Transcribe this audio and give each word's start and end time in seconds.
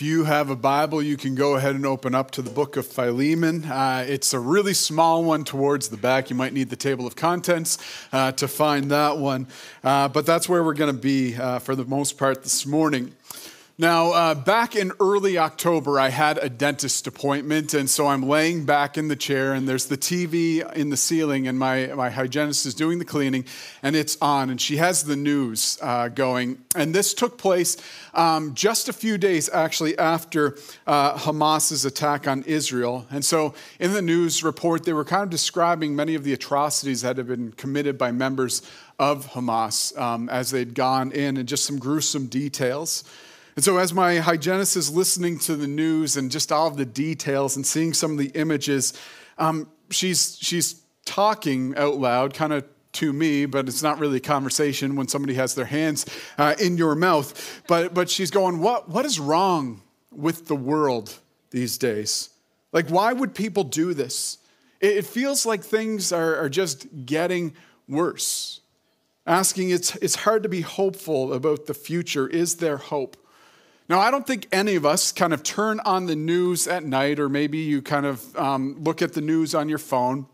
If 0.00 0.06
you 0.06 0.24
have 0.24 0.48
a 0.48 0.56
Bible, 0.56 1.02
you 1.02 1.18
can 1.18 1.34
go 1.34 1.56
ahead 1.56 1.74
and 1.74 1.84
open 1.84 2.14
up 2.14 2.30
to 2.30 2.40
the 2.40 2.48
book 2.48 2.78
of 2.78 2.86
Philemon. 2.86 3.66
Uh, 3.66 4.02
it's 4.08 4.32
a 4.32 4.38
really 4.38 4.72
small 4.72 5.22
one 5.22 5.44
towards 5.44 5.90
the 5.90 5.98
back. 5.98 6.30
You 6.30 6.36
might 6.36 6.54
need 6.54 6.70
the 6.70 6.76
table 6.76 7.06
of 7.06 7.16
contents 7.16 7.76
uh, 8.10 8.32
to 8.32 8.48
find 8.48 8.90
that 8.92 9.18
one. 9.18 9.46
Uh, 9.84 10.08
but 10.08 10.24
that's 10.24 10.48
where 10.48 10.64
we're 10.64 10.72
going 10.72 10.90
to 10.90 10.98
be 10.98 11.36
uh, 11.36 11.58
for 11.58 11.76
the 11.76 11.84
most 11.84 12.16
part 12.16 12.44
this 12.44 12.64
morning. 12.64 13.12
Now, 13.80 14.12
uh, 14.12 14.34
back 14.34 14.76
in 14.76 14.92
early 15.00 15.38
October, 15.38 15.98
I 15.98 16.10
had 16.10 16.36
a 16.36 16.50
dentist 16.50 17.06
appointment, 17.06 17.72
and 17.72 17.88
so 17.88 18.08
I'm 18.08 18.22
laying 18.22 18.66
back 18.66 18.98
in 18.98 19.08
the 19.08 19.16
chair, 19.16 19.54
and 19.54 19.66
there's 19.66 19.86
the 19.86 19.96
TV 19.96 20.70
in 20.74 20.90
the 20.90 20.98
ceiling, 20.98 21.48
and 21.48 21.58
my, 21.58 21.86
my 21.86 22.10
hygienist 22.10 22.66
is 22.66 22.74
doing 22.74 22.98
the 22.98 23.06
cleaning, 23.06 23.46
and 23.82 23.96
it's 23.96 24.18
on, 24.20 24.50
and 24.50 24.60
she 24.60 24.76
has 24.76 25.04
the 25.04 25.16
news 25.16 25.78
uh, 25.80 26.08
going. 26.08 26.58
And 26.76 26.94
this 26.94 27.14
took 27.14 27.38
place 27.38 27.78
um, 28.12 28.54
just 28.54 28.90
a 28.90 28.92
few 28.92 29.16
days 29.16 29.48
actually 29.48 29.96
after 29.96 30.58
uh, 30.86 31.16
Hamas's 31.16 31.86
attack 31.86 32.28
on 32.28 32.42
Israel. 32.42 33.06
And 33.10 33.24
so 33.24 33.54
in 33.78 33.94
the 33.94 34.02
news 34.02 34.44
report, 34.44 34.84
they 34.84 34.92
were 34.92 35.06
kind 35.06 35.22
of 35.22 35.30
describing 35.30 35.96
many 35.96 36.14
of 36.14 36.22
the 36.22 36.34
atrocities 36.34 37.00
that 37.00 37.16
had 37.16 37.28
been 37.28 37.52
committed 37.52 37.96
by 37.96 38.12
members 38.12 38.60
of 38.98 39.28
Hamas 39.28 39.98
um, 39.98 40.28
as 40.28 40.50
they'd 40.50 40.74
gone 40.74 41.12
in, 41.12 41.38
and 41.38 41.48
just 41.48 41.64
some 41.64 41.78
gruesome 41.78 42.26
details. 42.26 43.04
And 43.56 43.64
so, 43.64 43.78
as 43.78 43.92
my 43.92 44.18
hygienist 44.18 44.76
is 44.76 44.94
listening 44.94 45.38
to 45.40 45.56
the 45.56 45.66
news 45.66 46.16
and 46.16 46.30
just 46.30 46.52
all 46.52 46.68
of 46.68 46.76
the 46.76 46.84
details 46.84 47.56
and 47.56 47.66
seeing 47.66 47.92
some 47.92 48.12
of 48.12 48.18
the 48.18 48.30
images, 48.34 48.92
um, 49.38 49.68
she's, 49.90 50.38
she's 50.40 50.82
talking 51.04 51.74
out 51.76 51.96
loud, 51.96 52.34
kind 52.34 52.52
of 52.52 52.64
to 52.92 53.12
me, 53.12 53.46
but 53.46 53.68
it's 53.68 53.82
not 53.82 53.98
really 53.98 54.16
a 54.16 54.20
conversation 54.20 54.96
when 54.96 55.08
somebody 55.08 55.34
has 55.34 55.54
their 55.54 55.64
hands 55.64 56.06
uh, 56.38 56.54
in 56.60 56.76
your 56.76 56.94
mouth. 56.94 57.62
But, 57.66 57.94
but 57.94 58.10
she's 58.10 58.30
going, 58.30 58.60
what, 58.60 58.88
what 58.88 59.04
is 59.04 59.20
wrong 59.20 59.82
with 60.10 60.46
the 60.46 60.56
world 60.56 61.18
these 61.50 61.78
days? 61.78 62.30
Like, 62.72 62.88
why 62.88 63.12
would 63.12 63.34
people 63.34 63.64
do 63.64 63.94
this? 63.94 64.38
It, 64.80 64.98
it 64.98 65.06
feels 65.06 65.46
like 65.46 65.62
things 65.62 66.12
are, 66.12 66.36
are 66.36 66.48
just 66.48 66.86
getting 67.06 67.54
worse. 67.88 68.60
Asking, 69.26 69.70
it's, 69.70 69.94
it's 69.96 70.16
hard 70.16 70.42
to 70.42 70.48
be 70.48 70.62
hopeful 70.62 71.32
about 71.32 71.66
the 71.66 71.74
future. 71.74 72.26
Is 72.26 72.56
there 72.56 72.78
hope? 72.78 73.16
Now, 73.90 73.98
I 73.98 74.12
don't 74.12 74.24
think 74.24 74.46
any 74.52 74.76
of 74.76 74.86
us 74.86 75.10
kind 75.10 75.34
of 75.34 75.42
turn 75.42 75.80
on 75.80 76.06
the 76.06 76.14
news 76.14 76.68
at 76.68 76.84
night, 76.84 77.18
or 77.18 77.28
maybe 77.28 77.58
you 77.58 77.82
kind 77.82 78.06
of 78.06 78.36
um, 78.36 78.76
look 78.84 79.02
at 79.02 79.14
the 79.14 79.20
news 79.20 79.52
on 79.52 79.68
your 79.68 79.78
phone 79.78 80.26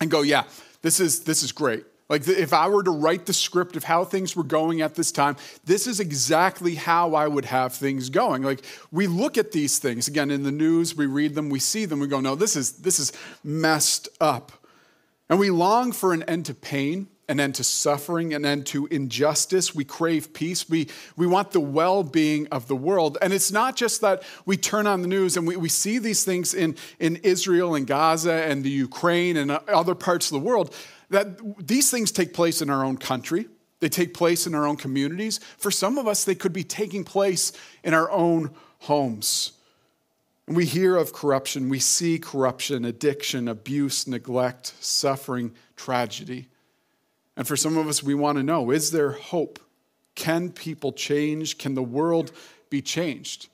and 0.00 0.08
go, 0.08 0.22
yeah, 0.22 0.44
this 0.80 1.00
is, 1.00 1.24
this 1.24 1.42
is 1.42 1.50
great. 1.50 1.84
Like, 2.08 2.28
if 2.28 2.52
I 2.52 2.68
were 2.68 2.84
to 2.84 2.92
write 2.92 3.26
the 3.26 3.32
script 3.32 3.74
of 3.74 3.82
how 3.82 4.04
things 4.04 4.36
were 4.36 4.44
going 4.44 4.80
at 4.80 4.94
this 4.94 5.10
time, 5.10 5.36
this 5.64 5.88
is 5.88 5.98
exactly 5.98 6.76
how 6.76 7.16
I 7.16 7.26
would 7.26 7.46
have 7.46 7.74
things 7.74 8.10
going. 8.10 8.44
Like, 8.44 8.64
we 8.92 9.08
look 9.08 9.36
at 9.36 9.50
these 9.50 9.80
things, 9.80 10.06
again, 10.06 10.30
in 10.30 10.44
the 10.44 10.52
news, 10.52 10.96
we 10.96 11.06
read 11.06 11.34
them, 11.34 11.50
we 11.50 11.58
see 11.58 11.84
them, 11.84 11.98
we 11.98 12.06
go, 12.06 12.20
no, 12.20 12.36
this 12.36 12.54
is, 12.54 12.74
this 12.74 13.00
is 13.00 13.12
messed 13.42 14.08
up. 14.20 14.52
And 15.28 15.40
we 15.40 15.50
long 15.50 15.90
for 15.90 16.12
an 16.12 16.22
end 16.22 16.46
to 16.46 16.54
pain 16.54 17.08
an 17.28 17.40
end 17.40 17.54
to 17.56 17.64
suffering, 17.64 18.32
an 18.32 18.44
end 18.44 18.66
to 18.66 18.86
injustice. 18.86 19.74
We 19.74 19.84
crave 19.84 20.32
peace. 20.32 20.68
We, 20.68 20.88
we 21.16 21.26
want 21.26 21.50
the 21.50 21.60
well 21.60 22.02
being 22.02 22.46
of 22.48 22.68
the 22.68 22.76
world. 22.76 23.18
And 23.20 23.32
it's 23.32 23.52
not 23.52 23.76
just 23.76 24.00
that 24.00 24.22
we 24.46 24.56
turn 24.56 24.86
on 24.86 25.02
the 25.02 25.08
news 25.08 25.36
and 25.36 25.46
we, 25.46 25.56
we 25.56 25.68
see 25.68 25.98
these 25.98 26.24
things 26.24 26.54
in, 26.54 26.76
in 26.98 27.16
Israel 27.16 27.74
and 27.74 27.86
Gaza 27.86 28.32
and 28.32 28.64
the 28.64 28.70
Ukraine 28.70 29.36
and 29.36 29.50
other 29.50 29.94
parts 29.94 30.30
of 30.30 30.40
the 30.40 30.46
world, 30.46 30.74
that 31.10 31.66
these 31.66 31.90
things 31.90 32.10
take 32.10 32.32
place 32.32 32.62
in 32.62 32.70
our 32.70 32.84
own 32.84 32.96
country. 32.96 33.46
They 33.80 33.88
take 33.88 34.14
place 34.14 34.46
in 34.46 34.54
our 34.54 34.66
own 34.66 34.76
communities. 34.76 35.38
For 35.58 35.70
some 35.70 35.98
of 35.98 36.08
us, 36.08 36.24
they 36.24 36.34
could 36.34 36.52
be 36.52 36.64
taking 36.64 37.04
place 37.04 37.52
in 37.84 37.94
our 37.94 38.10
own 38.10 38.50
homes. 38.80 39.52
And 40.46 40.56
we 40.56 40.64
hear 40.64 40.96
of 40.96 41.12
corruption, 41.12 41.68
we 41.68 41.78
see 41.78 42.18
corruption, 42.18 42.86
addiction, 42.86 43.48
abuse, 43.48 44.06
neglect, 44.06 44.72
suffering, 44.80 45.54
tragedy. 45.76 46.48
And 47.38 47.46
for 47.46 47.56
some 47.56 47.78
of 47.78 47.86
us, 47.86 48.02
we 48.02 48.14
want 48.14 48.36
to 48.36 48.42
know 48.42 48.70
is 48.72 48.90
there 48.90 49.12
hope? 49.12 49.60
Can 50.16 50.50
people 50.50 50.92
change? 50.92 51.56
Can 51.56 51.74
the 51.74 51.82
world 51.82 52.32
be 52.68 52.82
changed? 52.82 53.48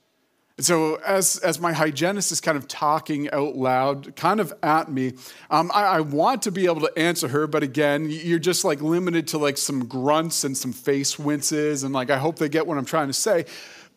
And 0.57 0.65
so, 0.65 0.95
as, 1.05 1.37
as 1.37 1.59
my 1.59 1.73
hygienist 1.73 2.31
is 2.31 2.41
kind 2.41 2.57
of 2.57 2.67
talking 2.67 3.29
out 3.31 3.55
loud, 3.55 4.15
kind 4.15 4.39
of 4.39 4.53
at 4.63 4.89
me, 4.89 5.13
um, 5.51 5.69
I, 5.73 5.83
I, 5.83 5.99
want 5.99 6.43
to 6.43 6.51
be 6.51 6.65
able 6.65 6.79
to 6.79 6.91
answer 6.97 7.27
her, 7.27 7.45
but 7.45 7.61
again, 7.61 8.07
you're 8.09 8.39
just 8.39 8.63
like 8.63 8.81
limited 8.81 9.27
to 9.29 9.37
like 9.37 9.57
some 9.57 9.85
grunts 9.85 10.45
and 10.45 10.57
some 10.57 10.71
face 10.71 11.19
winces, 11.19 11.83
and 11.83 11.93
like 11.93 12.09
I 12.09 12.17
hope 12.17 12.37
they 12.37 12.49
get 12.49 12.65
what 12.65 12.77
I'm 12.77 12.85
trying 12.85 13.07
to 13.07 13.13
say. 13.13 13.45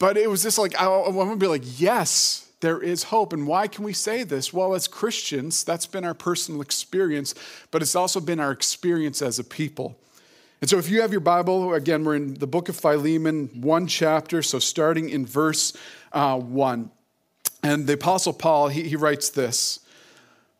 But 0.00 0.16
it 0.16 0.28
was 0.28 0.42
just 0.42 0.58
like, 0.58 0.78
I, 0.80 0.86
I 0.86 1.08
want 1.10 1.30
to 1.30 1.36
be 1.36 1.46
like, 1.46 1.62
yes, 1.80 2.47
there 2.60 2.80
is 2.80 3.04
hope. 3.04 3.32
And 3.32 3.46
why 3.46 3.68
can 3.68 3.84
we 3.84 3.92
say 3.92 4.24
this? 4.24 4.52
Well, 4.52 4.74
as 4.74 4.88
Christians, 4.88 5.64
that's 5.64 5.86
been 5.86 6.04
our 6.04 6.14
personal 6.14 6.60
experience, 6.60 7.34
but 7.70 7.82
it's 7.82 7.94
also 7.94 8.20
been 8.20 8.40
our 8.40 8.52
experience 8.52 9.22
as 9.22 9.38
a 9.38 9.44
people. 9.44 9.98
And 10.60 10.68
so, 10.68 10.76
if 10.78 10.90
you 10.90 11.02
have 11.02 11.12
your 11.12 11.20
Bible, 11.20 11.72
again, 11.74 12.04
we're 12.04 12.16
in 12.16 12.34
the 12.34 12.46
book 12.48 12.68
of 12.68 12.76
Philemon, 12.76 13.48
one 13.54 13.86
chapter, 13.86 14.42
so 14.42 14.58
starting 14.58 15.08
in 15.08 15.24
verse 15.24 15.72
uh, 16.12 16.38
one. 16.38 16.90
And 17.62 17.86
the 17.86 17.94
Apostle 17.94 18.32
Paul, 18.32 18.68
he, 18.68 18.82
he 18.82 18.96
writes 18.96 19.28
this 19.28 19.80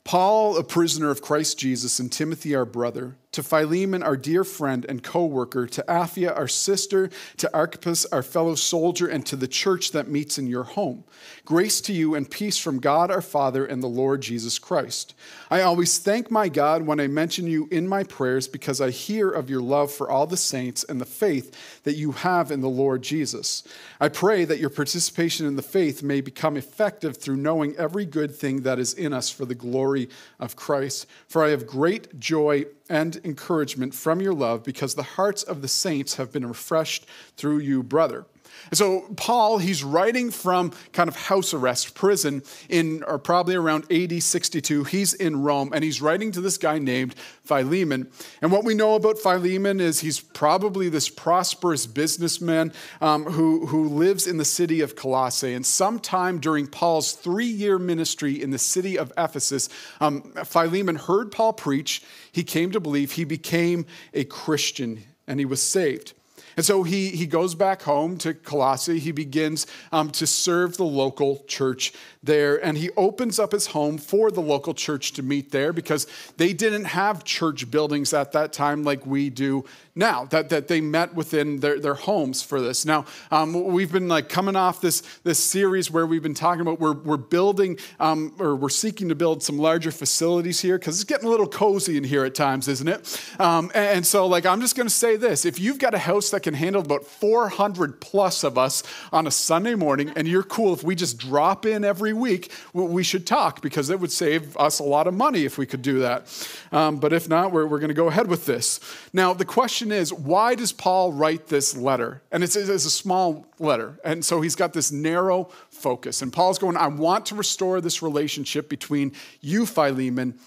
Paul, 0.05 0.57
a 0.57 0.63
prisoner 0.63 1.11
of 1.11 1.21
Christ 1.21 1.59
Jesus, 1.59 1.99
and 1.99 2.13
Timothy, 2.13 2.55
our 2.55 2.65
brother 2.65 3.17
to 3.33 3.43
Philemon, 3.43 4.03
our 4.03 4.17
dear 4.17 4.43
friend 4.45 4.87
and 4.89 5.03
co 5.03 5.27
worker, 5.27 5.67
to 5.67 5.85
Apphia, 5.89 6.35
our 6.37 6.49
sister, 6.49 7.11
to 7.37 7.55
Archippus, 7.55 8.07
our 8.07 8.23
fellow 8.23 8.55
soldier, 8.55 9.07
and 9.07 9.25
to 9.27 9.37
the 9.37 9.49
church 9.49 9.93
that 9.93 10.09
meets 10.09 10.39
in 10.39 10.47
your 10.47 10.65
home. 10.65 11.05
Grace 11.45 11.81
to 11.83 11.93
you 11.93 12.15
and 12.15 12.31
peace 12.31 12.59
from 12.59 12.79
God 12.79 13.11
our 13.11 13.23
Father 13.23 13.65
and 13.67 13.83
the 13.83 13.87
Lord 13.87 14.23
Jesus 14.23 14.59
Christ. 14.59 15.15
I 15.51 15.61
always 15.61 15.99
thank 15.99 16.31
my 16.31 16.49
God 16.49 16.83
when 16.83 17.01
I 17.01 17.07
mention 17.07 17.47
you 17.47 17.69
in 17.71 17.87
my 17.87 18.03
prayers 18.03 18.49
because 18.49 18.81
I 18.81 18.91
hear 18.91 19.31
of 19.31 19.51
your 19.51 19.63
love 19.63 19.93
for 19.93 20.11
all 20.11 20.27
the 20.27 20.37
saints 20.37 20.85
and 20.85 21.01
the 21.01 21.07
faith 21.07 21.83
that 21.85 21.97
you 21.97 22.13
have 22.13 22.51
in 22.51 22.61
the 22.61 22.69
Lord 22.69 23.03
Jesus. 23.03 23.63
I 24.01 24.09
pray 24.09 24.45
that 24.47 24.59
your 24.59 24.71
participation 24.71 25.47
in 25.47 25.57
the 25.57 25.63
faith 25.63 26.03
may 26.03 26.21
become 26.21 26.57
effective 26.57 27.17
through 27.17 27.37
knowing 27.37 27.77
every 27.77 28.07
good 28.07 28.35
thing 28.35 28.63
that 28.63 28.79
is 28.79 28.95
in 28.95 29.13
us 29.13 29.31
for 29.31 29.45
the 29.45 29.55
glory 29.55 30.09
of 30.39 30.57
Christ. 30.57 31.07
For 31.29 31.45
I 31.45 31.51
have 31.51 31.67
great 31.67 32.19
joy 32.19 32.65
and 32.89 33.18
encouragement 33.25 33.95
from 33.95 34.21
your 34.21 34.33
love 34.33 34.65
because 34.65 34.95
the 34.95 35.03
hearts 35.03 35.43
of 35.43 35.63
the 35.63 35.69
saints 35.69 36.17
have 36.17 36.33
been 36.33 36.47
refreshed 36.47 37.07
through 37.37 37.59
you, 37.59 37.83
brother. 37.83 38.27
So, 38.73 39.03
Paul, 39.17 39.59
he's 39.59 39.83
writing 39.83 40.31
from 40.31 40.73
kind 40.93 41.09
of 41.09 41.17
house 41.17 41.55
arrest, 41.55 41.95
prison, 41.95 42.43
in 42.69 43.03
or 43.05 43.19
probably 43.19 43.55
around 43.55 43.91
AD 43.91 44.23
62. 44.23 44.85
He's 44.85 45.15
in 45.15 45.43
Rome, 45.43 45.73
and 45.73 45.83
he's 45.83 46.03
writing 46.03 46.33
to 46.33 46.41
this 46.41 46.59
guy 46.59 46.79
named 46.79 47.15
Philemon. 47.45 48.11
And 48.43 48.53
what 48.53 48.65
we 48.65 48.75
know 48.75 48.95
about 48.95 49.19
Philemon 49.19 49.81
is 49.81 50.01
he's 50.01 50.21
probably 50.21 50.89
this 50.89 51.09
prosperous 51.09 51.87
businessman 51.87 52.73
um, 53.01 53.25
who, 53.25 53.67
who 53.67 53.89
lives 53.89 54.27
in 54.27 54.37
the 54.37 54.45
city 54.45 54.81
of 54.81 54.97
Colossae. 54.97 55.55
And 55.55 55.65
sometime 55.65 56.39
during 56.39 56.67
Paul's 56.67 57.13
three 57.13 57.47
year 57.47 57.79
ministry 57.79 58.43
in 58.43 58.51
the 58.51 58.59
city 58.59 58.99
of 58.99 59.13
Ephesus, 59.17 59.69
um, 60.01 60.23
Philemon 60.45 60.97
heard 60.97 61.33
Paul 61.33 61.53
preach. 61.55 62.03
He 62.33 62.45
came 62.45 62.71
to 62.73 62.81
believe, 62.81 63.13
he 63.13 63.25
became 63.25 63.87
a 64.13 64.25
Christian, 64.25 65.05
and 65.27 65.39
he 65.41 65.47
was 65.47 65.63
saved. 65.63 66.13
And 66.59 66.67
so 66.67 66.83
he, 66.83 67.11
he 67.11 67.27
goes 67.27 67.55
back 67.55 67.83
home 67.83 68.19
to 68.19 68.35
Colossae. 68.35 68.99
He 68.99 69.13
begins 69.13 69.69
um, 69.93 70.11
to 70.11 70.27
serve 70.27 70.77
the 70.77 70.85
local 70.85 71.45
church 71.47 71.93
there, 72.21 72.57
and 72.57 72.77
he 72.77 72.91
opens 72.97 73.39
up 73.39 73.53
his 73.53 73.69
home 73.69 73.97
for 73.97 74.33
the 74.33 74.41
local 74.41 74.75
church 74.75 75.13
to 75.13 75.23
meet 75.23 75.53
there 75.53 75.73
because 75.73 76.09
they 76.37 76.53
didn't 76.53 76.87
have 76.87 77.23
church 77.23 77.71
buildings 77.71 78.13
at 78.13 78.33
that 78.33 78.53
time 78.53 78.83
like 78.83 79.07
we 79.07 79.31
do 79.31 79.65
now, 79.99 80.27
that, 80.27 80.49
that 80.51 80.69
they 80.69 80.81
met 80.81 81.15
within 81.15 81.59
their, 81.59 81.81
their 81.81 81.95
homes 81.95 82.41
for 82.41 82.61
this. 82.61 82.87
Now, 82.87 83.05
um, 83.33 83.65
we've 83.65 83.91
been 83.91 84.07
like 84.07 84.29
coming 84.29 84.55
off 84.55 84.81
this, 84.81 85.01
this 85.25 85.43
series 85.43 85.91
where 85.91 86.07
we've 86.07 86.23
been 86.23 86.35
talking 86.35 86.61
about 86.61 86.79
we're, 86.79 86.93
we're 86.93 87.17
building 87.17 87.81
um, 87.99 88.33
or 88.39 88.55
we're 88.55 88.69
seeking 88.69 89.09
to 89.09 89.17
build 89.17 89.43
some 89.43 89.59
larger 89.59 89.91
facilities 89.91 90.61
here 90.61 90.79
because 90.79 91.01
it's 91.01 91.09
getting 91.09 91.27
a 91.27 91.31
little 91.31 91.49
cozy 91.49 91.97
in 91.97 92.05
here 92.05 92.25
at 92.25 92.37
times, 92.37 92.69
isn't 92.69 92.87
it? 92.87 93.21
Um, 93.41 93.73
and, 93.75 93.99
and 93.99 94.07
so, 94.07 94.29
like, 94.29 94.47
I'm 94.47 94.61
just 94.61 94.77
going 94.77 94.87
to 94.87 94.95
say 94.95 95.17
this 95.17 95.45
if 95.45 95.59
you've 95.59 95.81
got 95.81 95.95
a 95.95 95.99
house 95.99 96.31
that 96.31 96.45
handle 96.55 96.83
about 96.83 97.05
400 97.05 98.01
plus 98.01 98.45
of 98.45 98.59
us 98.59 98.83
on 99.13 99.27
a 99.27 99.31
Sunday 99.31 99.75
morning, 99.75 100.13
and 100.17 100.29
you're 100.29 100.43
cool 100.43 100.75
if 100.75 100.83
we 100.83 100.95
just 100.95 101.19
drop 101.19 101.65
in 101.65 101.85
every 101.85 102.13
week, 102.13 102.53
we 102.73 103.03
should 103.03 103.27
talk 103.27 103.63
because 103.63 103.91
it 103.91 104.01
would 104.01 104.13
save 104.13 104.57
us 104.57 104.81
a 104.81 104.85
lot 104.85 105.07
of 105.07 105.15
money 105.15 105.45
if 105.45 105.57
we 105.57 105.67
could 105.67 105.83
do 105.83 106.01
that. 106.01 106.27
Um, 106.73 106.99
but 106.99 107.13
if 107.13 107.29
not, 107.29 107.53
we're, 107.53 107.67
we're 107.67 107.79
going 107.79 107.89
to 107.89 107.95
go 107.95 108.09
ahead 108.09 108.27
with 108.27 108.47
this. 108.47 108.81
Now, 109.13 109.33
the 109.33 109.45
question 109.45 109.69
question 109.79 109.93
is 109.93 110.13
why 110.13 110.55
does 110.55 110.73
Paul 110.73 111.13
write 111.13 111.49
this 111.49 111.77
letter? 111.77 112.23
And 112.33 112.43
it's, 112.43 112.57
it's 112.57 112.85
a 112.85 112.91
small 112.91 113.47
letter. 113.59 113.99
And 114.03 114.25
so 114.25 114.41
he's 114.41 114.57
got 114.57 114.73
this 114.73 114.91
narrow 114.91 115.51
focus. 115.69 116.23
And 116.23 116.33
Paul's 116.33 116.59
going, 116.59 116.77
I 116.77 116.87
want 116.89 117.27
to 117.27 117.35
restore 117.35 117.81
this 117.81 118.03
relationship 118.03 118.69
between 118.69 119.13
you, 119.41 119.67
Philemon, 119.67 120.39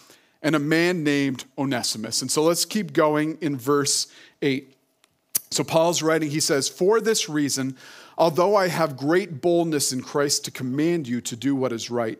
and 0.42 0.56
a 0.56 0.59
man 0.59 1.04
named 1.04 1.45
Onesimus. 1.57 2.21
And 2.21 2.31
so 2.31 2.44
let's 2.44 2.65
keep 2.65 2.94
going 2.94 3.38
in 3.42 3.57
verse 3.57 4.07
8. 4.42 4.75
So 5.51 5.63
Paul's 5.63 6.01
writing, 6.01 6.30
he 6.30 6.39
says, 6.39 6.68
For 6.68 7.00
this 7.00 7.30
reason, 7.30 7.77
Although 8.21 8.56
I 8.56 8.68
have 8.68 8.98
great 8.98 9.42
boldness 9.42 9.92
in 9.92 10.03
Christ 10.03 10.45
to 10.45 10.51
command 10.51 11.07
you 11.07 11.21
to 11.21 11.36
do 11.36 11.56
what 11.56 11.71
is 11.71 11.89
right, 11.89 12.19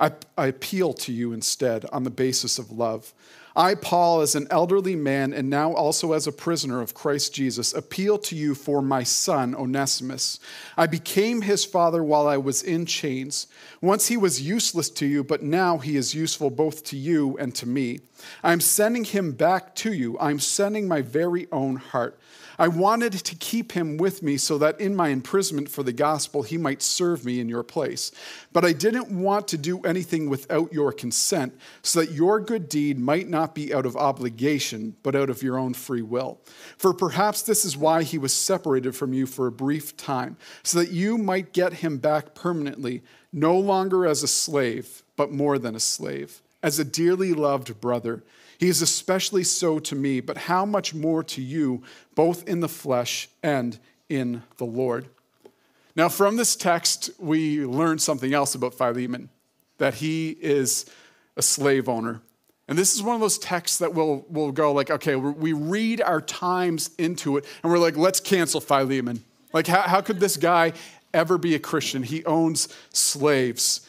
I, 0.00 0.12
I 0.38 0.46
appeal 0.46 0.94
to 0.94 1.12
you 1.12 1.34
instead 1.34 1.84
on 1.92 2.04
the 2.04 2.10
basis 2.10 2.58
of 2.58 2.70
love. 2.70 3.12
I, 3.54 3.74
Paul, 3.74 4.22
as 4.22 4.34
an 4.34 4.46
elderly 4.50 4.96
man 4.96 5.34
and 5.34 5.50
now 5.50 5.74
also 5.74 6.14
as 6.14 6.26
a 6.26 6.32
prisoner 6.32 6.80
of 6.80 6.94
Christ 6.94 7.34
Jesus, 7.34 7.74
appeal 7.74 8.16
to 8.20 8.34
you 8.34 8.54
for 8.54 8.80
my 8.80 9.02
son, 9.02 9.54
Onesimus. 9.54 10.40
I 10.78 10.86
became 10.86 11.42
his 11.42 11.66
father 11.66 12.02
while 12.02 12.26
I 12.26 12.38
was 12.38 12.62
in 12.62 12.86
chains. 12.86 13.46
Once 13.82 14.08
he 14.08 14.16
was 14.16 14.40
useless 14.40 14.88
to 14.88 15.06
you, 15.06 15.22
but 15.22 15.42
now 15.42 15.76
he 15.76 15.98
is 15.98 16.14
useful 16.14 16.48
both 16.48 16.82
to 16.84 16.96
you 16.96 17.36
and 17.36 17.54
to 17.56 17.68
me. 17.68 18.00
I 18.42 18.54
am 18.54 18.60
sending 18.60 19.04
him 19.04 19.32
back 19.32 19.74
to 19.76 19.92
you. 19.92 20.16
I 20.16 20.30
am 20.30 20.40
sending 20.40 20.88
my 20.88 21.02
very 21.02 21.46
own 21.52 21.76
heart. 21.76 22.18
I 22.62 22.68
wanted 22.68 23.14
to 23.14 23.34
keep 23.34 23.72
him 23.72 23.96
with 23.96 24.22
me 24.22 24.36
so 24.36 24.56
that 24.58 24.80
in 24.80 24.94
my 24.94 25.08
imprisonment 25.08 25.68
for 25.68 25.82
the 25.82 25.92
gospel 25.92 26.44
he 26.44 26.56
might 26.56 26.80
serve 26.80 27.24
me 27.24 27.40
in 27.40 27.48
your 27.48 27.64
place. 27.64 28.12
But 28.52 28.64
I 28.64 28.72
didn't 28.72 29.10
want 29.10 29.48
to 29.48 29.58
do 29.58 29.80
anything 29.80 30.30
without 30.30 30.72
your 30.72 30.92
consent, 30.92 31.58
so 31.82 31.98
that 31.98 32.12
your 32.12 32.38
good 32.38 32.68
deed 32.68 33.00
might 33.00 33.28
not 33.28 33.56
be 33.56 33.74
out 33.74 33.84
of 33.84 33.96
obligation, 33.96 34.94
but 35.02 35.16
out 35.16 35.28
of 35.28 35.42
your 35.42 35.58
own 35.58 35.74
free 35.74 36.02
will. 36.02 36.38
For 36.78 36.94
perhaps 36.94 37.42
this 37.42 37.64
is 37.64 37.76
why 37.76 38.04
he 38.04 38.16
was 38.16 38.32
separated 38.32 38.94
from 38.94 39.12
you 39.12 39.26
for 39.26 39.48
a 39.48 39.52
brief 39.52 39.96
time, 39.96 40.36
so 40.62 40.78
that 40.78 40.92
you 40.92 41.18
might 41.18 41.52
get 41.52 41.72
him 41.72 41.98
back 41.98 42.32
permanently, 42.32 43.02
no 43.32 43.58
longer 43.58 44.06
as 44.06 44.22
a 44.22 44.28
slave, 44.28 45.02
but 45.16 45.32
more 45.32 45.58
than 45.58 45.74
a 45.74 45.80
slave, 45.80 46.40
as 46.62 46.78
a 46.78 46.84
dearly 46.84 47.32
loved 47.32 47.80
brother 47.80 48.22
he 48.62 48.68
is 48.68 48.80
especially 48.80 49.42
so 49.42 49.80
to 49.80 49.96
me, 49.96 50.20
but 50.20 50.36
how 50.36 50.64
much 50.64 50.94
more 50.94 51.24
to 51.24 51.42
you, 51.42 51.82
both 52.14 52.48
in 52.48 52.60
the 52.60 52.68
flesh 52.68 53.28
and 53.42 53.76
in 54.08 54.44
the 54.58 54.64
Lord. 54.64 55.08
Now, 55.96 56.08
from 56.08 56.36
this 56.36 56.54
text, 56.54 57.10
we 57.18 57.66
learn 57.66 57.98
something 57.98 58.32
else 58.32 58.54
about 58.54 58.74
Philemon 58.74 59.30
that 59.78 59.94
he 59.94 60.36
is 60.40 60.86
a 61.36 61.42
slave 61.42 61.88
owner. 61.88 62.20
And 62.68 62.78
this 62.78 62.94
is 62.94 63.02
one 63.02 63.16
of 63.16 63.20
those 63.20 63.36
texts 63.36 63.78
that 63.78 63.94
will 63.94 64.24
will 64.28 64.52
go 64.52 64.72
like, 64.72 64.92
okay, 64.92 65.16
we 65.16 65.52
read 65.52 66.00
our 66.00 66.20
times 66.20 66.92
into 66.98 67.38
it, 67.38 67.44
and 67.64 67.72
we're 67.72 67.80
like, 67.80 67.96
let's 67.96 68.20
cancel 68.20 68.60
Philemon. 68.60 69.24
Like, 69.52 69.66
how, 69.66 69.82
how 69.82 70.00
could 70.02 70.20
this 70.20 70.36
guy 70.36 70.72
ever 71.12 71.36
be 71.36 71.56
a 71.56 71.58
Christian? 71.58 72.04
He 72.04 72.24
owns 72.26 72.68
slaves. 72.92 73.80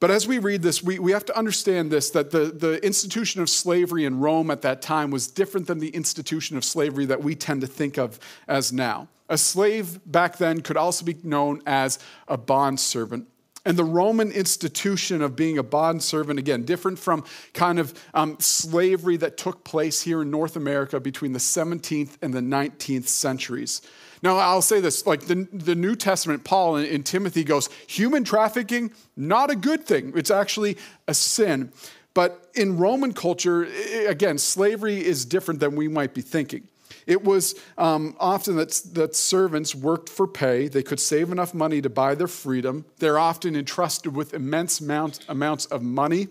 But 0.00 0.10
as 0.10 0.26
we 0.26 0.38
read 0.38 0.62
this, 0.62 0.82
we, 0.82 0.98
we 0.98 1.12
have 1.12 1.26
to 1.26 1.38
understand 1.38 1.92
this 1.92 2.08
that 2.10 2.30
the, 2.30 2.46
the 2.46 2.84
institution 2.84 3.42
of 3.42 3.50
slavery 3.50 4.06
in 4.06 4.18
Rome 4.18 4.50
at 4.50 4.62
that 4.62 4.80
time 4.80 5.10
was 5.10 5.26
different 5.28 5.66
than 5.66 5.78
the 5.78 5.90
institution 5.90 6.56
of 6.56 6.64
slavery 6.64 7.04
that 7.04 7.22
we 7.22 7.34
tend 7.34 7.60
to 7.60 7.66
think 7.66 7.98
of 7.98 8.18
as 8.48 8.72
now. 8.72 9.08
A 9.28 9.36
slave 9.36 10.00
back 10.10 10.38
then 10.38 10.62
could 10.62 10.78
also 10.78 11.04
be 11.04 11.16
known 11.22 11.62
as 11.66 11.98
a 12.26 12.38
bondservant. 12.38 13.28
And 13.66 13.76
the 13.76 13.84
Roman 13.84 14.32
institution 14.32 15.20
of 15.20 15.36
being 15.36 15.58
a 15.58 15.62
bondservant, 15.62 16.38
again, 16.38 16.64
different 16.64 16.98
from 16.98 17.24
kind 17.52 17.78
of 17.78 17.92
um, 18.14 18.36
slavery 18.40 19.18
that 19.18 19.36
took 19.36 19.64
place 19.64 20.00
here 20.00 20.22
in 20.22 20.30
North 20.30 20.56
America 20.56 20.98
between 20.98 21.32
the 21.32 21.38
17th 21.38 22.16
and 22.22 22.32
the 22.32 22.40
19th 22.40 23.06
centuries. 23.06 23.82
Now, 24.22 24.36
I'll 24.36 24.62
say 24.62 24.80
this 24.80 25.06
like 25.06 25.22
the, 25.22 25.46
the 25.52 25.74
New 25.74 25.94
Testament, 25.94 26.44
Paul 26.44 26.76
in, 26.76 26.86
in 26.86 27.02
Timothy 27.02 27.44
goes, 27.44 27.68
human 27.86 28.24
trafficking, 28.24 28.92
not 29.16 29.50
a 29.50 29.56
good 29.56 29.84
thing. 29.84 30.12
It's 30.16 30.30
actually 30.30 30.76
a 31.06 31.14
sin. 31.14 31.72
But 32.12 32.50
in 32.54 32.76
Roman 32.76 33.12
culture, 33.12 33.68
again, 34.08 34.38
slavery 34.38 35.04
is 35.04 35.24
different 35.24 35.60
than 35.60 35.76
we 35.76 35.86
might 35.86 36.12
be 36.12 36.22
thinking. 36.22 36.66
It 37.10 37.24
was 37.24 37.56
um, 37.76 38.14
often 38.20 38.54
that, 38.54 38.70
that 38.92 39.16
servants 39.16 39.74
worked 39.74 40.08
for 40.08 40.28
pay. 40.28 40.68
They 40.68 40.84
could 40.84 41.00
save 41.00 41.32
enough 41.32 41.52
money 41.52 41.82
to 41.82 41.90
buy 41.90 42.14
their 42.14 42.28
freedom. 42.28 42.84
They're 42.98 43.18
often 43.18 43.56
entrusted 43.56 44.14
with 44.14 44.32
immense 44.32 44.78
amount, 44.78 45.24
amounts 45.28 45.66
of 45.66 45.82
money 45.82 46.28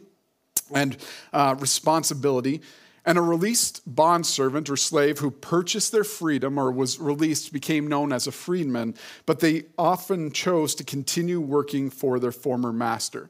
and 0.73 0.95
uh, 1.33 1.57
responsibility. 1.59 2.61
And 3.05 3.17
a 3.17 3.21
released 3.21 3.81
bondservant 3.93 4.69
or 4.69 4.77
slave 4.77 5.19
who 5.19 5.31
purchased 5.31 5.91
their 5.91 6.05
freedom 6.05 6.57
or 6.57 6.71
was 6.71 6.97
released 6.97 7.51
became 7.51 7.85
known 7.87 8.13
as 8.13 8.25
a 8.25 8.31
freedman, 8.31 8.95
but 9.25 9.41
they 9.41 9.63
often 9.77 10.31
chose 10.31 10.75
to 10.75 10.85
continue 10.85 11.41
working 11.41 11.89
for 11.89 12.19
their 12.19 12.31
former 12.31 12.71
master. 12.71 13.29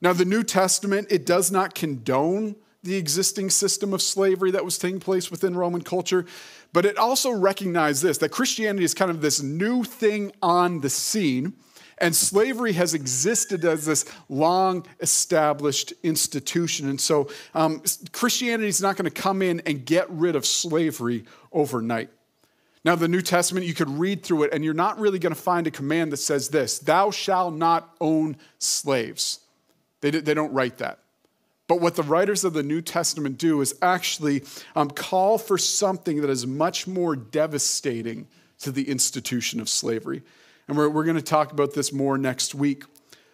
Now, 0.00 0.14
the 0.14 0.24
New 0.24 0.42
Testament, 0.42 1.08
it 1.10 1.26
does 1.26 1.50
not 1.50 1.74
condone 1.74 2.56
the 2.82 2.96
existing 2.96 3.50
system 3.50 3.92
of 3.92 4.00
slavery 4.00 4.50
that 4.52 4.64
was 4.64 4.78
taking 4.78 5.00
place 5.00 5.30
within 5.30 5.56
Roman 5.56 5.82
culture, 5.82 6.24
but 6.72 6.86
it 6.86 6.96
also 6.96 7.30
recognized 7.30 8.02
this 8.02 8.18
that 8.18 8.30
Christianity 8.30 8.84
is 8.84 8.94
kind 8.94 9.10
of 9.10 9.20
this 9.20 9.42
new 9.42 9.84
thing 9.84 10.32
on 10.42 10.80
the 10.80 10.90
scene 10.90 11.54
and 12.00 12.14
slavery 12.14 12.72
has 12.72 12.94
existed 12.94 13.64
as 13.64 13.84
this 13.84 14.04
long 14.28 14.86
established 15.00 15.92
institution. 16.02 16.88
And 16.88 17.00
so 17.00 17.28
um, 17.54 17.82
Christianity 18.12 18.68
is 18.68 18.80
not 18.80 18.96
going 18.96 19.10
to 19.10 19.10
come 19.10 19.42
in 19.42 19.60
and 19.66 19.84
get 19.84 20.08
rid 20.10 20.36
of 20.36 20.46
slavery 20.46 21.24
overnight. 21.52 22.10
Now, 22.84 22.94
the 22.94 23.08
New 23.08 23.20
Testament, 23.20 23.66
you 23.66 23.74
could 23.74 23.90
read 23.90 24.22
through 24.22 24.44
it, 24.44 24.54
and 24.54 24.64
you're 24.64 24.74
not 24.74 24.98
really 24.98 25.18
going 25.18 25.34
to 25.34 25.40
find 25.40 25.66
a 25.66 25.70
command 25.70 26.12
that 26.12 26.18
says 26.18 26.48
this 26.48 26.78
Thou 26.78 27.10
shalt 27.10 27.54
not 27.54 27.94
own 28.00 28.36
slaves. 28.58 29.40
They, 30.00 30.10
they 30.10 30.34
don't 30.34 30.52
write 30.52 30.78
that. 30.78 31.00
But 31.68 31.80
what 31.80 31.94
the 31.94 32.02
writers 32.02 32.44
of 32.44 32.54
the 32.54 32.62
New 32.62 32.80
Testament 32.80 33.38
do 33.38 33.60
is 33.60 33.74
actually 33.82 34.42
um, 34.74 34.90
call 34.90 35.38
for 35.38 35.58
something 35.58 36.22
that 36.22 36.30
is 36.30 36.46
much 36.46 36.86
more 36.86 37.14
devastating 37.14 38.26
to 38.60 38.72
the 38.72 38.88
institution 38.88 39.60
of 39.60 39.68
slavery. 39.68 40.22
And 40.66 40.76
we're, 40.76 40.88
we're 40.88 41.04
going 41.04 41.16
to 41.16 41.22
talk 41.22 41.52
about 41.52 41.74
this 41.74 41.92
more 41.92 42.18
next 42.18 42.54
week. 42.54 42.84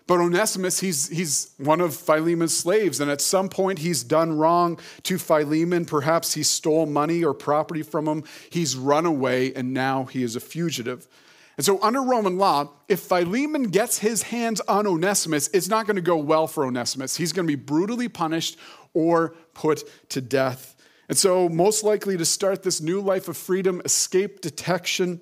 But 0.06 0.20
Onesimus, 0.20 0.80
he's, 0.80 1.08
he's 1.08 1.54
one 1.56 1.80
of 1.80 1.94
Philemon's 1.94 2.54
slaves, 2.54 3.00
and 3.00 3.10
at 3.10 3.22
some 3.22 3.48
point 3.48 3.78
he's 3.78 4.02
done 4.02 4.36
wrong 4.36 4.78
to 5.04 5.16
Philemon. 5.16 5.86
Perhaps 5.86 6.34
he 6.34 6.42
stole 6.42 6.84
money 6.84 7.24
or 7.24 7.32
property 7.32 7.82
from 7.82 8.06
him. 8.06 8.24
He's 8.50 8.76
run 8.76 9.06
away, 9.06 9.54
and 9.54 9.72
now 9.72 10.04
he 10.04 10.22
is 10.22 10.36
a 10.36 10.40
fugitive. 10.40 11.08
And 11.56 11.64
so, 11.64 11.80
under 11.82 12.02
Roman 12.02 12.36
law, 12.36 12.70
if 12.88 13.00
Philemon 13.00 13.64
gets 13.64 13.98
his 13.98 14.22
hands 14.22 14.60
on 14.62 14.86
Onesimus, 14.86 15.48
it's 15.52 15.68
not 15.68 15.86
going 15.86 15.96
to 15.96 16.02
go 16.02 16.16
well 16.16 16.46
for 16.46 16.64
Onesimus. 16.64 17.16
He's 17.16 17.32
going 17.32 17.46
to 17.46 17.56
be 17.56 17.62
brutally 17.62 18.08
punished 18.08 18.58
or 18.92 19.34
put 19.54 19.84
to 20.10 20.20
death. 20.20 20.74
And 21.08 21.16
so, 21.16 21.48
most 21.48 21.84
likely 21.84 22.16
to 22.16 22.24
start 22.24 22.62
this 22.64 22.80
new 22.80 23.00
life 23.00 23.28
of 23.28 23.36
freedom, 23.36 23.80
escape 23.84 24.40
detection, 24.40 25.20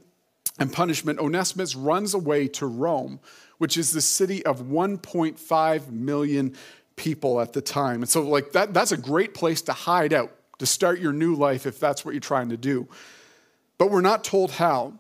and 0.59 0.73
punishment, 0.73 1.19
Onesimus 1.19 1.75
runs 1.75 2.15
away 2.15 2.49
to 2.49 2.67
Rome, 2.67 3.21
which 3.59 3.77
is 3.77 3.91
the 3.91 4.01
city 4.01 4.45
of 4.45 4.63
1.5 4.63 5.91
million 5.91 6.55
people 6.97 7.41
at 7.41 7.53
the 7.53 7.61
time. 7.63 8.03
And 8.03 8.09
so, 8.09 8.23
like, 8.23 8.53
that, 8.53 8.73
that's 8.73 8.93
a 8.93 8.97
great 8.97 9.35
place 9.35 9.63
to 9.63 9.73
hide 9.73 10.13
out, 10.13 10.33
to 10.59 10.67
start 10.67 10.99
your 11.01 11.13
new 11.13 11.35
life 11.35 11.67
if 11.67 11.79
that's 11.79 12.05
what 12.05 12.15
you're 12.15 12.21
trying 12.21 12.51
to 12.51 12.57
do. 12.57 12.89
But 13.77 13.91
we're 13.91 14.01
not 14.01 14.25
told 14.25 14.53
how. 14.53 14.95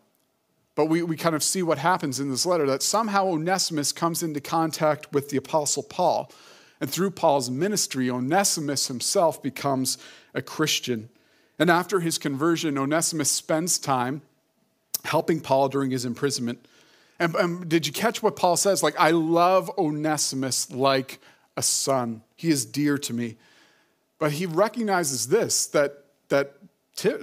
But 0.75 0.87
we, 0.87 1.02
we 1.02 1.17
kind 1.17 1.35
of 1.35 1.43
see 1.43 1.62
what 1.62 1.79
happens 1.79 2.19
in 2.19 2.31
this 2.31 2.47
letter 2.47 2.67
that 2.67 2.83
somehow 2.83 3.26
Onesimus 3.26 3.93
comes 3.93 4.23
into 4.23 4.41
contact 4.41 5.12
with 5.12 5.29
the 5.29 5.37
Apostle 5.37 5.83
Paul. 5.83 6.31
And 6.81 6.91
through 6.91 7.11
Paul's 7.11 7.50
ministry, 7.50 8.11
Onesimus 8.11 8.88
himself 8.88 9.43
becomes 9.43 9.99
a 10.35 10.43
Christian. 10.43 11.11
And 11.59 11.71
after 11.71 12.00
his 12.00 12.19
conversion, 12.19 12.79
Onesimus 12.79 13.31
spends 13.31 13.79
time 13.79 14.23
helping 15.05 15.41
Paul 15.41 15.69
during 15.69 15.91
his 15.91 16.05
imprisonment. 16.05 16.67
And, 17.19 17.35
and, 17.35 17.69
did 17.69 17.87
you 17.87 17.93
catch 17.93 18.23
what 18.23 18.35
Paul 18.35 18.57
says? 18.57 18.83
Like, 18.83 18.99
I 18.99 19.11
love 19.11 19.71
Onesimus 19.79 20.71
like 20.73 21.21
a 21.57 21.62
son. 21.62 22.23
He 22.37 22.49
is 22.49 22.64
dear 22.64 22.99
to 22.99 23.12
me. 23.12 23.37
But 24.19 24.33
he 24.33 24.47
recognizes 24.47 25.29
this 25.29 25.67
that, 25.67 26.05
that 26.31 26.55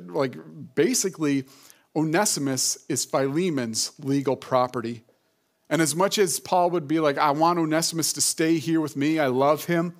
like, 0.07 0.35
basically, 0.75 1.45
Onesimus 1.99 2.77
is 2.87 3.03
Philemon's 3.03 3.91
legal 3.99 4.37
property. 4.37 5.03
And 5.69 5.81
as 5.81 5.97
much 5.97 6.17
as 6.17 6.39
Paul 6.39 6.69
would 6.69 6.87
be 6.87 7.01
like, 7.01 7.17
I 7.17 7.31
want 7.31 7.59
Onesimus 7.59 8.13
to 8.13 8.21
stay 8.21 8.57
here 8.57 8.79
with 8.79 8.95
me, 8.95 9.19
I 9.19 9.27
love 9.27 9.65
him, 9.65 9.95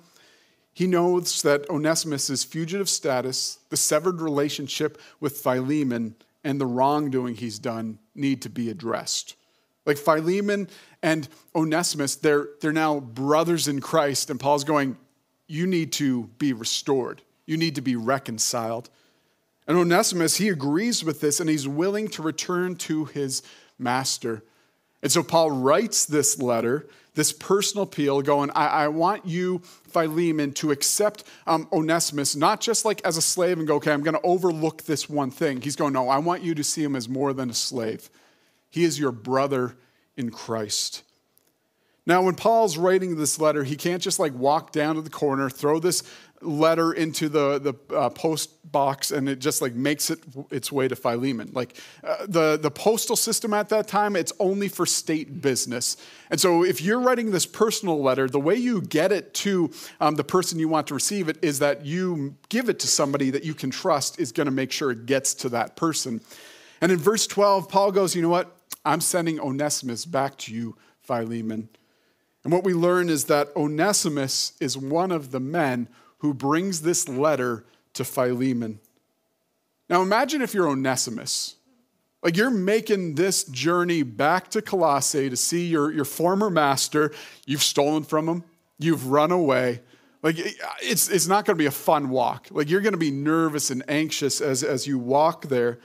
he 0.72 0.86
knows 0.86 1.42
that 1.42 1.68
Onesimus' 1.68 2.42
fugitive 2.42 2.88
status, 2.88 3.58
the 3.68 3.76
severed 3.76 4.22
relationship 4.22 4.98
with 5.20 5.38
Philemon, 5.38 6.14
and 6.42 6.58
the 6.58 6.64
wrongdoing 6.64 7.34
he's 7.34 7.58
done 7.58 7.98
need 8.14 8.40
to 8.42 8.48
be 8.48 8.70
addressed. 8.70 9.36
Like 9.84 9.98
Philemon 9.98 10.70
and 11.02 11.28
Onesimus, 11.54 12.16
they're, 12.16 12.48
they're 12.62 12.72
now 12.72 13.00
brothers 13.00 13.68
in 13.68 13.82
Christ, 13.82 14.30
and 14.30 14.40
Paul's 14.40 14.64
going, 14.64 14.96
You 15.48 15.66
need 15.66 15.92
to 15.94 16.30
be 16.38 16.54
restored, 16.54 17.20
you 17.44 17.58
need 17.58 17.74
to 17.74 17.82
be 17.82 17.96
reconciled. 17.96 18.88
And 19.70 19.78
Onesimus, 19.78 20.38
he 20.38 20.48
agrees 20.48 21.04
with 21.04 21.20
this 21.20 21.38
and 21.38 21.48
he's 21.48 21.68
willing 21.68 22.08
to 22.08 22.22
return 22.22 22.74
to 22.74 23.04
his 23.04 23.40
master. 23.78 24.42
And 25.00 25.12
so 25.12 25.22
Paul 25.22 25.52
writes 25.52 26.04
this 26.06 26.42
letter 26.42 26.88
this 27.14 27.32
personal 27.32 27.84
appeal 27.84 28.20
going, 28.20 28.50
I, 28.50 28.66
I 28.66 28.88
want 28.88 29.26
you, 29.26 29.60
Philemon, 29.60 30.50
to 30.54 30.72
accept 30.72 31.22
um, 31.46 31.68
Onesimus, 31.72 32.34
not 32.34 32.60
just 32.60 32.84
like 32.84 33.00
as 33.04 33.16
a 33.16 33.22
slave 33.22 33.58
and 33.58 33.68
go, 33.68 33.76
okay, 33.76 33.92
I'm 33.92 34.02
going 34.02 34.16
to 34.16 34.20
overlook 34.22 34.82
this 34.82 35.08
one 35.08 35.30
thing. 35.30 35.60
He's 35.60 35.76
going, 35.76 35.92
no, 35.92 36.08
I 36.08 36.18
want 36.18 36.42
you 36.42 36.52
to 36.56 36.64
see 36.64 36.82
him 36.82 36.96
as 36.96 37.08
more 37.08 37.32
than 37.32 37.48
a 37.48 37.54
slave. 37.54 38.10
He 38.70 38.82
is 38.82 38.98
your 38.98 39.12
brother 39.12 39.76
in 40.16 40.30
Christ. 40.30 41.04
Now, 42.06 42.22
when 42.22 42.34
Paul's 42.34 42.76
writing 42.76 43.16
this 43.16 43.38
letter, 43.38 43.62
he 43.62 43.76
can't 43.76 44.02
just 44.02 44.18
like 44.18 44.34
walk 44.34 44.72
down 44.72 44.96
to 44.96 45.02
the 45.02 45.10
corner, 45.10 45.50
throw 45.50 45.78
this 45.78 46.02
letter 46.42 46.92
into 46.92 47.28
the, 47.28 47.58
the 47.58 47.94
uh, 47.94 48.08
post 48.08 48.50
box 48.72 49.10
and 49.10 49.28
it 49.28 49.40
just 49.40 49.60
like 49.60 49.74
makes 49.74 50.10
it 50.10 50.20
its 50.50 50.72
way 50.72 50.88
to 50.88 50.96
Philemon. 50.96 51.50
Like 51.52 51.76
uh, 52.02 52.26
the, 52.26 52.58
the 52.60 52.70
postal 52.70 53.16
system 53.16 53.52
at 53.52 53.68
that 53.70 53.88
time, 53.88 54.16
it's 54.16 54.32
only 54.40 54.68
for 54.68 54.86
state 54.86 55.42
business. 55.42 55.96
And 56.30 56.40
so 56.40 56.64
if 56.64 56.80
you're 56.80 57.00
writing 57.00 57.30
this 57.30 57.46
personal 57.46 58.00
letter, 58.02 58.28
the 58.28 58.40
way 58.40 58.54
you 58.54 58.80
get 58.80 59.12
it 59.12 59.34
to 59.34 59.70
um, 60.00 60.14
the 60.14 60.24
person 60.24 60.58
you 60.58 60.68
want 60.68 60.86
to 60.88 60.94
receive 60.94 61.28
it 61.28 61.38
is 61.42 61.58
that 61.58 61.84
you 61.84 62.36
give 62.48 62.68
it 62.68 62.78
to 62.80 62.86
somebody 62.86 63.30
that 63.30 63.44
you 63.44 63.54
can 63.54 63.70
trust 63.70 64.18
is 64.18 64.32
going 64.32 64.46
to 64.46 64.52
make 64.52 64.72
sure 64.72 64.90
it 64.90 65.06
gets 65.06 65.34
to 65.34 65.48
that 65.50 65.76
person. 65.76 66.20
And 66.80 66.90
in 66.90 66.98
verse 66.98 67.26
12, 67.26 67.68
Paul 67.68 67.92
goes, 67.92 68.16
You 68.16 68.22
know 68.22 68.30
what? 68.30 68.56
I'm 68.84 69.02
sending 69.02 69.38
Onesimus 69.38 70.06
back 70.06 70.38
to 70.38 70.54
you, 70.54 70.76
Philemon. 71.00 71.68
And 72.44 72.52
what 72.52 72.64
we 72.64 72.72
learn 72.72 73.08
is 73.08 73.24
that 73.24 73.54
Onesimus 73.56 74.54
is 74.60 74.76
one 74.76 75.12
of 75.12 75.30
the 75.30 75.40
men 75.40 75.88
who 76.18 76.32
brings 76.32 76.82
this 76.82 77.08
letter 77.08 77.64
to 77.94 78.04
Philemon. 78.04 78.80
Now 79.88 80.02
imagine 80.02 80.40
if 80.40 80.54
you're 80.54 80.68
Onesimus. 80.68 81.56
Like 82.22 82.36
you're 82.36 82.50
making 82.50 83.14
this 83.14 83.44
journey 83.44 84.02
back 84.02 84.50
to 84.50 84.62
Colossae 84.62 85.30
to 85.30 85.36
see 85.36 85.66
your, 85.66 85.90
your 85.90 86.04
former 86.04 86.50
master. 86.50 87.12
You've 87.46 87.62
stolen 87.62 88.04
from 88.04 88.28
him, 88.28 88.44
you've 88.78 89.06
run 89.08 89.32
away. 89.32 89.80
Like 90.22 90.36
it's, 90.82 91.08
it's 91.08 91.26
not 91.26 91.46
going 91.46 91.56
to 91.56 91.58
be 91.62 91.66
a 91.66 91.70
fun 91.70 92.10
walk. 92.10 92.48
Like 92.50 92.68
you're 92.68 92.82
going 92.82 92.92
to 92.92 92.98
be 92.98 93.10
nervous 93.10 93.70
and 93.70 93.82
anxious 93.88 94.40
as, 94.40 94.62
as 94.62 94.86
you 94.86 94.98
walk 94.98 95.46
there. 95.46 95.78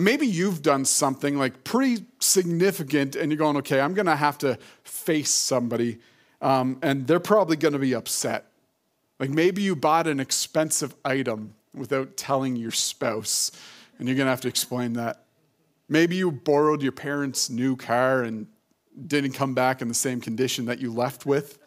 And 0.00 0.04
maybe 0.06 0.26
you've 0.26 0.62
done 0.62 0.86
something 0.86 1.36
like 1.36 1.62
pretty 1.62 2.06
significant 2.20 3.16
and 3.16 3.30
you're 3.30 3.36
going, 3.36 3.58
okay, 3.58 3.82
I'm 3.82 3.92
going 3.92 4.06
to 4.06 4.16
have 4.16 4.38
to 4.38 4.56
face 4.82 5.28
somebody. 5.30 5.98
Um, 6.40 6.78
and 6.80 7.06
they're 7.06 7.20
probably 7.20 7.56
going 7.56 7.74
to 7.74 7.78
be 7.78 7.94
upset. 7.94 8.46
Like 9.18 9.28
maybe 9.28 9.60
you 9.60 9.76
bought 9.76 10.06
an 10.06 10.18
expensive 10.18 10.94
item 11.04 11.52
without 11.74 12.16
telling 12.16 12.56
your 12.56 12.70
spouse, 12.70 13.52
and 13.98 14.08
you're 14.08 14.16
gonna 14.16 14.30
have 14.30 14.40
to 14.40 14.48
explain 14.48 14.94
that. 14.94 15.24
Maybe 15.86 16.16
you 16.16 16.32
borrowed 16.32 16.82
your 16.82 16.92
parents' 16.92 17.50
new 17.50 17.76
car 17.76 18.22
and 18.22 18.46
didn't 19.06 19.32
come 19.32 19.52
back 19.52 19.82
in 19.82 19.88
the 19.88 19.94
same 19.94 20.22
condition 20.22 20.64
that 20.64 20.78
you 20.78 20.90
left 20.90 21.26
with. 21.26 21.58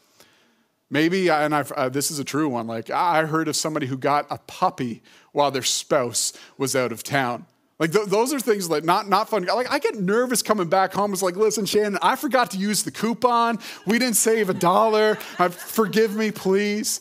Maybe, 0.90 1.30
and 1.30 1.54
I've, 1.54 1.72
uh, 1.74 1.90
this 1.90 2.10
is 2.10 2.18
a 2.18 2.24
true 2.24 2.50
one, 2.50 2.66
like 2.66 2.90
I 2.90 3.26
heard 3.26 3.48
of 3.48 3.56
somebody 3.56 3.86
who 3.86 3.98
got 3.98 4.26
a 4.32 4.40
puppy 4.40 5.04
while 5.34 5.52
their 5.52 5.62
spouse 5.62 6.34
was 6.58 6.76
out 6.76 6.92
of 6.92 7.04
town. 7.04 7.46
Like 7.80 7.92
th- 7.92 8.08
those 8.08 8.34
are 8.34 8.40
things 8.40 8.70
like 8.70 8.84
not 8.84 9.10
not 9.10 9.30
fun. 9.30 9.46
Like 9.46 9.72
I 9.72 9.80
get 9.80 9.96
nervous 9.96 10.42
coming 10.42 10.70
back 10.70 10.94
home. 10.94 11.12
It's 11.14 11.22
like, 11.22 11.36
listen, 11.36 11.66
Shannon, 11.66 11.98
I 12.02 12.16
forgot 12.16 12.52
to 12.52 12.58
use 12.58 12.84
the 12.84 12.92
coupon. 12.92 13.60
We 13.86 14.00
didn't 14.00 14.16
save 14.16 14.50
a 14.50 14.54
dollar. 14.54 15.18
Uh, 15.40 15.50
forgive 15.50 16.16
me, 16.16 16.32
please. 16.32 17.00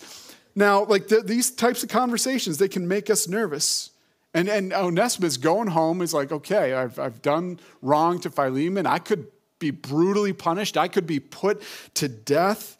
Now, 0.54 0.84
like 0.84 1.08
the, 1.08 1.20
these 1.20 1.50
types 1.50 1.82
of 1.82 1.88
conversations, 1.88 2.58
they 2.58 2.68
can 2.68 2.86
make 2.86 3.10
us 3.10 3.28
nervous. 3.28 3.90
And, 4.34 4.48
and 4.48 4.72
Onesimus 4.72 5.36
going 5.36 5.68
home 5.68 6.00
is 6.00 6.14
like, 6.14 6.32
okay, 6.32 6.72
I've, 6.72 6.98
I've 6.98 7.20
done 7.20 7.60
wrong 7.82 8.18
to 8.20 8.30
Philemon. 8.30 8.86
I 8.86 8.98
could 8.98 9.26
be 9.58 9.70
brutally 9.70 10.32
punished, 10.32 10.76
I 10.76 10.88
could 10.88 11.06
be 11.06 11.20
put 11.20 11.62
to 11.94 12.08
death, 12.08 12.76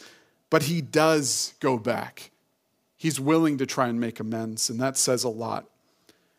but 0.51 0.65
he 0.65 0.81
does 0.81 1.55
go 1.61 1.79
back. 1.79 2.31
He's 2.97 3.21
willing 3.21 3.59
to 3.59 3.67
try 3.67 3.89
and 3.89 4.01
make 4.01 4.19
amends, 4.19 4.69
and 4.69 4.81
that 4.81 4.97
says 4.97 5.25
a 5.25 5.29
lot. 5.29 5.69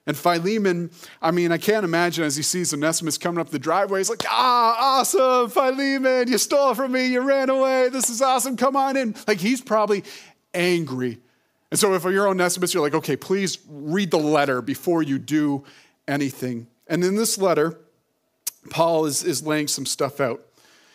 And 0.05 0.17
Philemon, 0.17 0.91
I 1.21 1.31
mean, 1.31 1.53
I 1.53 1.57
can't 1.57 1.85
imagine 1.85 2.25
as 2.25 2.35
he 2.35 2.43
sees 2.43 2.73
Onesimus 2.73 3.17
coming 3.17 3.39
up 3.39 3.49
the 3.49 3.59
driveway, 3.59 3.99
he's 3.99 4.09
like, 4.09 4.25
ah, 4.27 4.99
awesome, 4.99 5.49
Philemon, 5.49 6.27
you 6.27 6.37
stole 6.37 6.73
from 6.73 6.91
me, 6.91 7.07
you 7.07 7.21
ran 7.21 7.49
away, 7.49 7.87
this 7.89 8.09
is 8.09 8.21
awesome, 8.21 8.57
come 8.57 8.75
on 8.75 8.97
in. 8.97 9.15
Like 9.27 9.39
he's 9.39 9.61
probably 9.61 10.03
angry. 10.53 11.19
And 11.71 11.79
so 11.79 11.93
if 11.93 12.03
you're 12.03 12.27
on 12.27 12.31
Onesimus, 12.31 12.73
you're 12.73 12.83
like, 12.83 12.93
okay, 12.93 13.15
please 13.15 13.59
read 13.67 14.11
the 14.11 14.19
letter 14.19 14.61
before 14.61 15.01
you 15.01 15.17
do 15.17 15.63
anything. 16.07 16.67
And 16.87 17.03
in 17.03 17.15
this 17.15 17.37
letter, 17.37 17.79
Paul 18.69 19.05
is, 19.05 19.23
is 19.23 19.45
laying 19.45 19.67
some 19.67 19.85
stuff 19.85 20.19
out. 20.19 20.45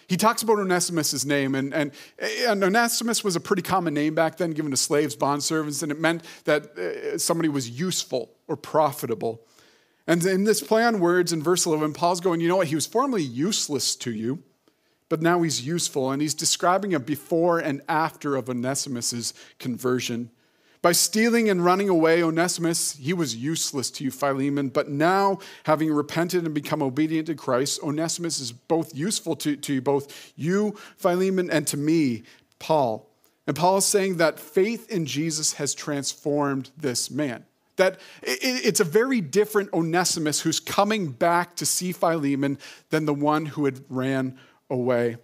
He 0.08 0.16
talks 0.16 0.42
about 0.42 0.58
Onesimus' 0.58 1.26
name, 1.26 1.54
and, 1.54 1.72
and, 1.74 1.92
and, 2.46 2.64
Onesimus 2.64 3.22
was 3.22 3.36
a 3.36 3.40
pretty 3.40 3.60
common 3.60 3.92
name 3.92 4.14
back 4.14 4.38
then, 4.38 4.52
given 4.52 4.70
to 4.70 4.76
slaves, 4.76 5.14
bond 5.14 5.42
servants, 5.42 5.82
and 5.82 5.92
it 5.92 6.00
meant 6.00 6.24
that 6.44 6.78
uh, 6.78 7.18
somebody 7.18 7.50
was 7.50 7.68
useful 7.68 8.30
or 8.48 8.56
profitable. 8.56 9.42
And 10.06 10.24
in 10.24 10.44
this 10.44 10.62
play 10.62 10.82
on 10.82 10.98
words 11.00 11.30
in 11.34 11.42
verse 11.42 11.66
11, 11.66 11.92
Paul's 11.92 12.20
going, 12.20 12.40
you 12.40 12.48
know 12.48 12.56
what? 12.56 12.68
He 12.68 12.74
was 12.74 12.86
formerly 12.86 13.22
useless 13.22 13.94
to 13.96 14.10
you, 14.10 14.42
but 15.10 15.20
now 15.20 15.42
he's 15.42 15.66
useful. 15.66 16.10
And 16.10 16.22
he's 16.22 16.32
describing 16.32 16.94
a 16.94 17.00
before 17.00 17.58
and 17.58 17.82
after 17.86 18.34
of 18.34 18.48
Onesimus' 18.48 19.34
conversion. 19.58 20.30
By 20.80 20.92
stealing 20.92 21.50
and 21.50 21.64
running 21.64 21.88
away, 21.88 22.22
Onesimus, 22.22 22.94
he 22.96 23.12
was 23.12 23.34
useless 23.34 23.90
to 23.92 24.04
you, 24.04 24.10
Philemon. 24.10 24.68
But 24.68 24.88
now, 24.88 25.38
having 25.64 25.92
repented 25.92 26.44
and 26.44 26.54
become 26.54 26.82
obedient 26.82 27.26
to 27.26 27.34
Christ, 27.34 27.82
Onesimus 27.82 28.38
is 28.38 28.52
both 28.52 28.94
useful 28.94 29.34
to, 29.36 29.56
to 29.56 29.80
both 29.80 30.32
you, 30.36 30.76
Philemon, 30.96 31.50
and 31.50 31.66
to 31.66 31.76
me, 31.76 32.22
Paul. 32.60 33.10
And 33.48 33.56
Paul 33.56 33.78
is 33.78 33.86
saying 33.86 34.18
that 34.18 34.38
faith 34.38 34.90
in 34.90 35.06
Jesus 35.06 35.54
has 35.54 35.74
transformed 35.74 36.70
this 36.76 37.10
man. 37.10 37.44
That 37.76 37.98
it's 38.22 38.80
a 38.80 38.84
very 38.84 39.20
different 39.20 39.72
Onesimus 39.72 40.40
who's 40.40 40.60
coming 40.60 41.10
back 41.10 41.56
to 41.56 41.66
see 41.66 41.92
Philemon 41.92 42.58
than 42.90 43.06
the 43.06 43.14
one 43.14 43.46
who 43.46 43.64
had 43.64 43.80
ran 43.88 44.38
away. 44.68 45.16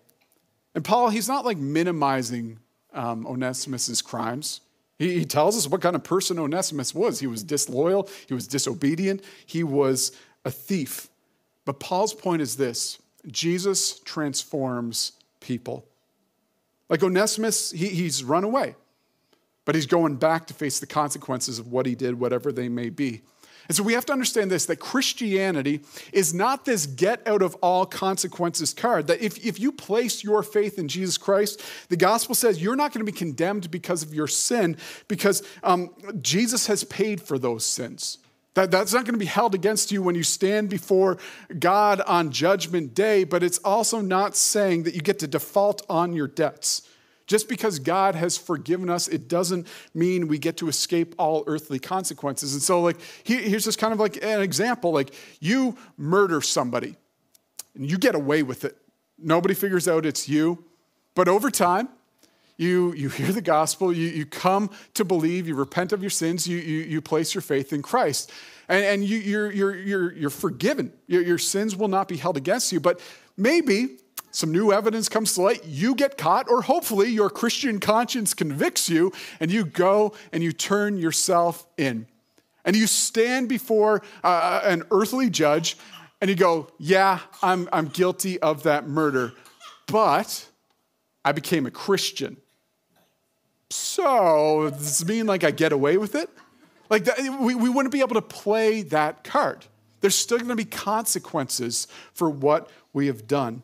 And 0.74 0.84
Paul, 0.84 1.10
he's 1.10 1.28
not 1.28 1.44
like 1.44 1.58
minimizing 1.58 2.58
um, 2.92 3.26
Onesimus's 3.26 4.02
crimes. 4.02 4.60
He, 4.98 5.18
he 5.18 5.24
tells 5.24 5.56
us 5.56 5.68
what 5.68 5.80
kind 5.80 5.96
of 5.96 6.04
person 6.04 6.38
Onesimus 6.38 6.94
was. 6.94 7.20
He 7.20 7.26
was 7.26 7.42
disloyal, 7.42 8.08
he 8.26 8.34
was 8.34 8.46
disobedient, 8.46 9.22
he 9.46 9.64
was 9.64 10.12
a 10.44 10.50
thief. 10.50 11.08
But 11.64 11.80
Paul's 11.80 12.14
point 12.14 12.42
is 12.42 12.56
this 12.56 12.98
Jesus 13.30 14.00
transforms 14.00 15.12
people. 15.40 15.86
Like 16.88 17.02
Onesimus, 17.02 17.70
he, 17.70 17.88
he's 17.88 18.22
run 18.22 18.44
away, 18.44 18.76
but 19.64 19.74
he's 19.74 19.86
going 19.86 20.16
back 20.16 20.46
to 20.48 20.54
face 20.54 20.78
the 20.78 20.86
consequences 20.86 21.58
of 21.58 21.68
what 21.68 21.86
he 21.86 21.94
did, 21.94 22.18
whatever 22.18 22.52
they 22.52 22.68
may 22.68 22.90
be. 22.90 23.22
And 23.68 23.76
so 23.76 23.82
we 23.82 23.94
have 23.94 24.06
to 24.06 24.12
understand 24.12 24.50
this 24.50 24.66
that 24.66 24.76
Christianity 24.76 25.80
is 26.12 26.34
not 26.34 26.64
this 26.64 26.86
get 26.86 27.26
out 27.26 27.42
of 27.42 27.54
all 27.56 27.86
consequences 27.86 28.74
card. 28.74 29.06
That 29.06 29.22
if, 29.22 29.44
if 29.44 29.58
you 29.58 29.72
place 29.72 30.22
your 30.22 30.42
faith 30.42 30.78
in 30.78 30.88
Jesus 30.88 31.16
Christ, 31.16 31.62
the 31.88 31.96
gospel 31.96 32.34
says 32.34 32.62
you're 32.62 32.76
not 32.76 32.92
going 32.92 33.04
to 33.04 33.10
be 33.10 33.16
condemned 33.16 33.70
because 33.70 34.02
of 34.02 34.14
your 34.14 34.28
sin, 34.28 34.76
because 35.08 35.42
um, 35.62 35.90
Jesus 36.20 36.66
has 36.66 36.84
paid 36.84 37.20
for 37.20 37.38
those 37.38 37.64
sins. 37.64 38.18
That, 38.54 38.70
that's 38.70 38.92
not 38.92 39.04
going 39.04 39.14
to 39.14 39.18
be 39.18 39.24
held 39.24 39.54
against 39.54 39.90
you 39.90 40.00
when 40.00 40.14
you 40.14 40.22
stand 40.22 40.68
before 40.68 41.18
God 41.58 42.00
on 42.02 42.30
judgment 42.30 42.94
day, 42.94 43.24
but 43.24 43.42
it's 43.42 43.58
also 43.58 44.00
not 44.00 44.36
saying 44.36 44.84
that 44.84 44.94
you 44.94 45.00
get 45.00 45.18
to 45.20 45.26
default 45.26 45.84
on 45.88 46.12
your 46.12 46.28
debts. 46.28 46.88
Just 47.26 47.48
because 47.48 47.78
God 47.78 48.14
has 48.14 48.36
forgiven 48.36 48.90
us, 48.90 49.08
it 49.08 49.28
doesn't 49.28 49.66
mean 49.94 50.28
we 50.28 50.38
get 50.38 50.58
to 50.58 50.68
escape 50.68 51.14
all 51.18 51.42
earthly 51.46 51.78
consequences. 51.78 52.52
And 52.52 52.62
so, 52.62 52.82
like, 52.82 52.98
here's 53.22 53.64
just 53.64 53.78
kind 53.78 53.94
of 53.94 54.00
like 54.00 54.22
an 54.22 54.42
example 54.42 54.92
like, 54.92 55.14
you 55.40 55.76
murder 55.96 56.42
somebody 56.42 56.96
and 57.74 57.90
you 57.90 57.96
get 57.96 58.14
away 58.14 58.42
with 58.42 58.64
it. 58.64 58.76
Nobody 59.18 59.54
figures 59.54 59.88
out 59.88 60.04
it's 60.04 60.28
you. 60.28 60.64
But 61.14 61.28
over 61.28 61.50
time, 61.50 61.88
you, 62.56 62.92
you 62.92 63.08
hear 63.08 63.32
the 63.32 63.40
gospel, 63.40 63.92
you, 63.92 64.08
you 64.08 64.26
come 64.26 64.70
to 64.94 65.04
believe, 65.04 65.48
you 65.48 65.54
repent 65.54 65.92
of 65.92 66.02
your 66.02 66.10
sins, 66.10 66.46
you, 66.46 66.58
you, 66.58 66.82
you 66.82 67.00
place 67.00 67.34
your 67.34 67.42
faith 67.42 67.72
in 67.72 67.82
Christ. 67.82 68.30
And, 68.68 68.84
and 68.84 69.04
you, 69.04 69.18
you're, 69.18 69.50
you're, 69.50 69.76
you're, 69.76 70.12
you're 70.12 70.30
forgiven. 70.30 70.92
Your, 71.06 71.22
your 71.22 71.38
sins 71.38 71.74
will 71.74 71.88
not 71.88 72.06
be 72.06 72.16
held 72.16 72.36
against 72.36 72.70
you. 72.70 72.80
But 72.80 73.00
maybe 73.36 73.98
some 74.34 74.50
new 74.50 74.72
evidence 74.72 75.08
comes 75.08 75.32
to 75.34 75.42
light, 75.42 75.64
you 75.64 75.94
get 75.94 76.18
caught, 76.18 76.50
or 76.50 76.62
hopefully 76.62 77.08
your 77.08 77.30
Christian 77.30 77.78
conscience 77.78 78.34
convicts 78.34 78.88
you, 78.88 79.12
and 79.38 79.48
you 79.48 79.64
go 79.64 80.12
and 80.32 80.42
you 80.42 80.50
turn 80.50 80.96
yourself 80.96 81.64
in. 81.78 82.08
And 82.64 82.74
you 82.74 82.88
stand 82.88 83.48
before 83.48 84.02
uh, 84.24 84.60
an 84.64 84.82
earthly 84.90 85.30
judge, 85.30 85.76
and 86.20 86.28
you 86.28 86.34
go, 86.34 86.66
Yeah, 86.80 87.20
I'm, 87.42 87.68
I'm 87.72 87.86
guilty 87.86 88.40
of 88.40 88.64
that 88.64 88.88
murder, 88.88 89.34
but 89.86 90.48
I 91.24 91.30
became 91.30 91.64
a 91.64 91.70
Christian. 91.70 92.36
So, 93.70 94.68
does 94.70 94.98
this 94.98 95.04
mean 95.04 95.26
like 95.26 95.44
I 95.44 95.52
get 95.52 95.70
away 95.70 95.96
with 95.96 96.16
it? 96.16 96.28
Like, 96.90 97.04
that, 97.04 97.20
we, 97.40 97.54
we 97.54 97.68
wouldn't 97.68 97.92
be 97.92 98.00
able 98.00 98.14
to 98.14 98.22
play 98.22 98.82
that 98.82 99.22
card. 99.22 99.64
There's 100.00 100.16
still 100.16 100.40
to 100.40 100.56
be 100.56 100.64
consequences 100.64 101.86
for 102.14 102.28
what 102.28 102.68
we 102.92 103.06
have 103.06 103.28
done. 103.28 103.62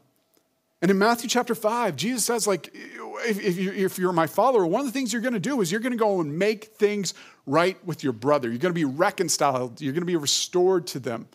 And 0.83 0.91
in 0.91 0.99
Matthew 0.99 1.29
chapter 1.29 1.55
5, 1.55 1.95
Jesus 1.95 2.25
says, 2.25 2.47
like, 2.47 2.71
if, 2.75 3.99
you're 3.99 4.13
my 4.13 4.27
follower, 4.27 4.67
one 4.67 4.81
of 4.81 4.87
the 4.87 4.93
things 4.93 5.13
you're 5.13 5.21
going 5.21 5.35
to 5.35 5.41
do 5.41 5.61
is 5.61 5.71
you're 5.71 5.81
going 5.81 5.93
to 5.93 5.99
go 5.99 6.21
and 6.21 6.39
make 6.39 6.67
things 6.77 7.13
right 7.45 7.77
with 7.85 8.03
your 8.03 8.15
brother. 8.15 8.49
You're 8.49 8.59
going 8.59 8.73
to 8.73 8.79
be 8.79 8.87
reconciled. 8.87 9.81
You're 9.81 9.93
going 9.93 10.03
to 10.03 10.07
be 10.07 10.17
restored 10.17 10.87
to 10.89 10.99
them. 10.99 11.29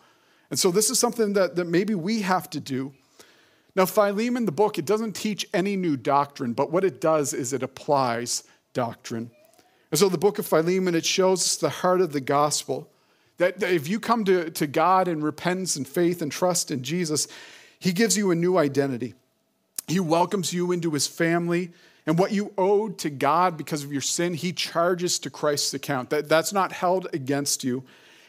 And 0.50 0.58
so 0.58 0.70
this 0.70 0.90
is 0.90 0.98
something 0.98 1.34
that, 1.34 1.56
that 1.56 1.66
maybe 1.66 1.94
we 1.94 2.22
have 2.22 2.50
to 2.50 2.60
do 2.60 2.92
Now, 3.76 3.86
Philemon, 3.86 4.46
the 4.46 4.52
book, 4.52 4.78
it 4.78 4.84
doesn't 4.86 5.12
teach 5.12 5.46
any 5.52 5.76
new 5.76 5.96
doctrine, 5.96 6.52
but 6.52 6.72
what 6.72 6.84
it 6.84 7.00
does 7.00 7.32
is 7.32 7.52
it 7.52 7.62
applies 7.62 8.42
doctrine. 8.72 9.30
And 9.90 9.98
so 9.98 10.08
the 10.08 10.18
book 10.18 10.38
of 10.38 10.46
Philemon, 10.46 10.94
it 10.94 11.04
shows 11.06 11.42
us 11.42 11.56
the 11.56 11.68
heart 11.68 12.00
of 12.00 12.12
the 12.12 12.20
gospel. 12.20 12.90
That, 13.36 13.60
that 13.60 13.72
if 13.72 13.86
you 13.86 14.00
come 14.00 14.24
to, 14.24 14.50
to 14.50 14.66
God 14.66 15.08
in 15.08 15.20
repentance 15.22 15.76
and 15.76 15.86
faith 15.86 16.22
and 16.22 16.32
trust 16.32 16.70
in 16.70 16.82
Jesus, 16.82 17.28
He 17.78 17.92
gives 17.92 18.16
you 18.16 18.30
a 18.30 18.34
new 18.34 18.56
identity. 18.56 19.14
He 19.86 20.00
welcomes 20.00 20.52
you 20.52 20.72
into 20.72 20.92
His 20.92 21.06
family. 21.06 21.70
And 22.06 22.18
what 22.18 22.32
you 22.32 22.52
owed 22.56 22.98
to 22.98 23.10
God 23.10 23.56
because 23.56 23.82
of 23.82 23.92
your 23.92 24.00
sin, 24.00 24.34
He 24.34 24.52
charges 24.52 25.18
to 25.20 25.30
Christ's 25.30 25.74
account. 25.74 26.10
That, 26.10 26.28
that's 26.28 26.52
not 26.52 26.72
held 26.72 27.08
against 27.12 27.64
you. 27.64 27.84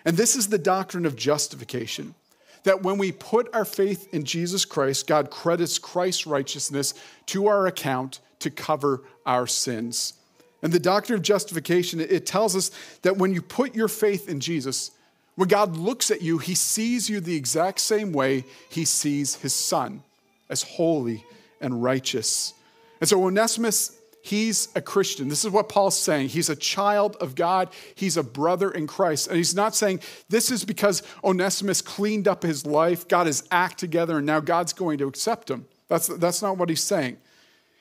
And 0.05 0.17
this 0.17 0.35
is 0.35 0.47
the 0.47 0.57
doctrine 0.57 1.05
of 1.05 1.15
justification 1.15 2.15
that 2.63 2.83
when 2.83 2.97
we 2.97 3.11
put 3.11 3.53
our 3.55 3.63
faith 3.63 4.13
in 4.13 4.25
Jesus 4.25 4.65
Christ, 4.65 5.07
God 5.07 5.29
credits 5.31 5.79
Christ's 5.79 6.27
righteousness 6.27 6.93
to 7.27 7.47
our 7.47 7.65
account 7.65 8.19
to 8.39 8.49
cover 8.49 9.03
our 9.25 9.47
sins. 9.47 10.13
And 10.61 10.73
the 10.73 10.79
doctrine 10.79 11.17
of 11.17 11.23
justification, 11.23 11.99
it 11.99 12.25
tells 12.25 12.55
us 12.55 12.71
that 13.03 13.17
when 13.17 13.33
you 13.33 13.41
put 13.41 13.73
your 13.73 13.87
faith 13.87 14.27
in 14.27 14.39
Jesus, 14.39 14.91
when 15.35 15.47
God 15.47 15.77
looks 15.77 16.11
at 16.11 16.21
you, 16.21 16.39
he 16.39 16.55
sees 16.55 17.09
you 17.09 17.21
the 17.21 17.35
exact 17.35 17.79
same 17.79 18.11
way 18.11 18.43
he 18.69 18.83
sees 18.83 19.35
his 19.35 19.53
son, 19.53 20.03
as 20.49 20.63
holy 20.63 21.23
and 21.61 21.83
righteous. 21.83 22.53
And 22.99 23.09
so 23.09 23.23
Onesimus 23.23 23.97
He's 24.27 24.67
a 24.75 24.81
Christian. 24.81 25.29
This 25.29 25.45
is 25.45 25.51
what 25.51 25.69
Paul's 25.69 25.97
saying. 25.97 26.27
He's 26.27 26.49
a 26.49 26.55
child 26.57 27.15
of 27.21 27.33
God. 27.33 27.69
He's 27.95 28.17
a 28.17 28.23
brother 28.23 28.69
in 28.69 28.85
Christ. 28.85 29.27
And 29.27 29.37
he's 29.37 29.55
not 29.55 29.73
saying 29.73 30.01
this 30.27 30.51
is 30.51 30.65
because 30.65 31.01
Onesimus 31.23 31.81
cleaned 31.81 32.27
up 32.27 32.43
his 32.43 32.65
life, 32.65 33.07
got 33.07 33.25
his 33.25 33.47
act 33.51 33.77
together, 33.77 34.17
and 34.17 34.25
now 34.25 34.41
God's 34.41 34.73
going 34.73 34.97
to 34.97 35.07
accept 35.07 35.49
him. 35.49 35.65
That's, 35.87 36.07
that's 36.07 36.41
not 36.41 36.57
what 36.57 36.67
he's 36.67 36.83
saying. 36.83 37.15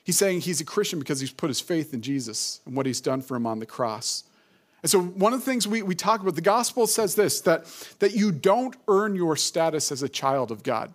He's 0.05 0.17
saying 0.17 0.39
he's 0.39 0.61
a 0.61 0.65
Christian 0.65 0.99
because 0.99 1.19
he's 1.19 1.33
put 1.33 1.49
his 1.49 1.59
faith 1.59 1.93
in 1.93 2.01
Jesus 2.01 2.61
and 2.65 2.77
what 2.77 2.85
he's 2.85 3.01
done 3.01 3.21
for 3.21 3.35
him 3.35 3.45
on 3.45 3.59
the 3.59 3.65
cross. 3.65 4.23
And 4.83 4.89
so, 4.89 5.01
one 5.01 5.33
of 5.33 5.41
the 5.41 5.45
things 5.45 5.67
we, 5.67 5.81
we 5.81 5.95
talk 5.95 6.21
about, 6.21 6.35
the 6.35 6.41
gospel 6.41 6.87
says 6.87 7.15
this 7.15 7.41
that, 7.41 7.65
that 7.99 8.15
you 8.15 8.31
don't 8.31 8.77
earn 8.87 9.15
your 9.15 9.35
status 9.35 9.91
as 9.91 10.01
a 10.01 10.07
child 10.07 10.51
of 10.51 10.63
God. 10.63 10.93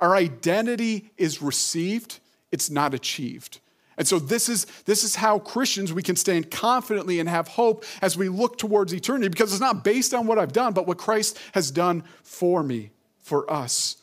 Our 0.00 0.14
identity 0.14 1.10
is 1.16 1.40
received, 1.40 2.20
it's 2.52 2.70
not 2.70 2.94
achieved. 2.94 3.60
And 3.98 4.06
so 4.06 4.18
this 4.18 4.48
is, 4.48 4.66
this 4.84 5.04
is 5.04 5.16
how 5.16 5.38
Christians, 5.38 5.92
we 5.92 6.02
can 6.02 6.16
stand 6.16 6.50
confidently 6.50 7.18
and 7.18 7.28
have 7.28 7.48
hope 7.48 7.84
as 8.02 8.16
we 8.16 8.28
look 8.28 8.58
towards 8.58 8.92
eternity 8.92 9.28
because 9.28 9.52
it's 9.52 9.60
not 9.60 9.84
based 9.84 10.12
on 10.12 10.26
what 10.26 10.38
I've 10.38 10.52
done, 10.52 10.74
but 10.74 10.86
what 10.86 10.98
Christ 10.98 11.38
has 11.52 11.70
done 11.70 12.04
for 12.22 12.62
me, 12.62 12.90
for 13.18 13.50
us. 13.50 13.96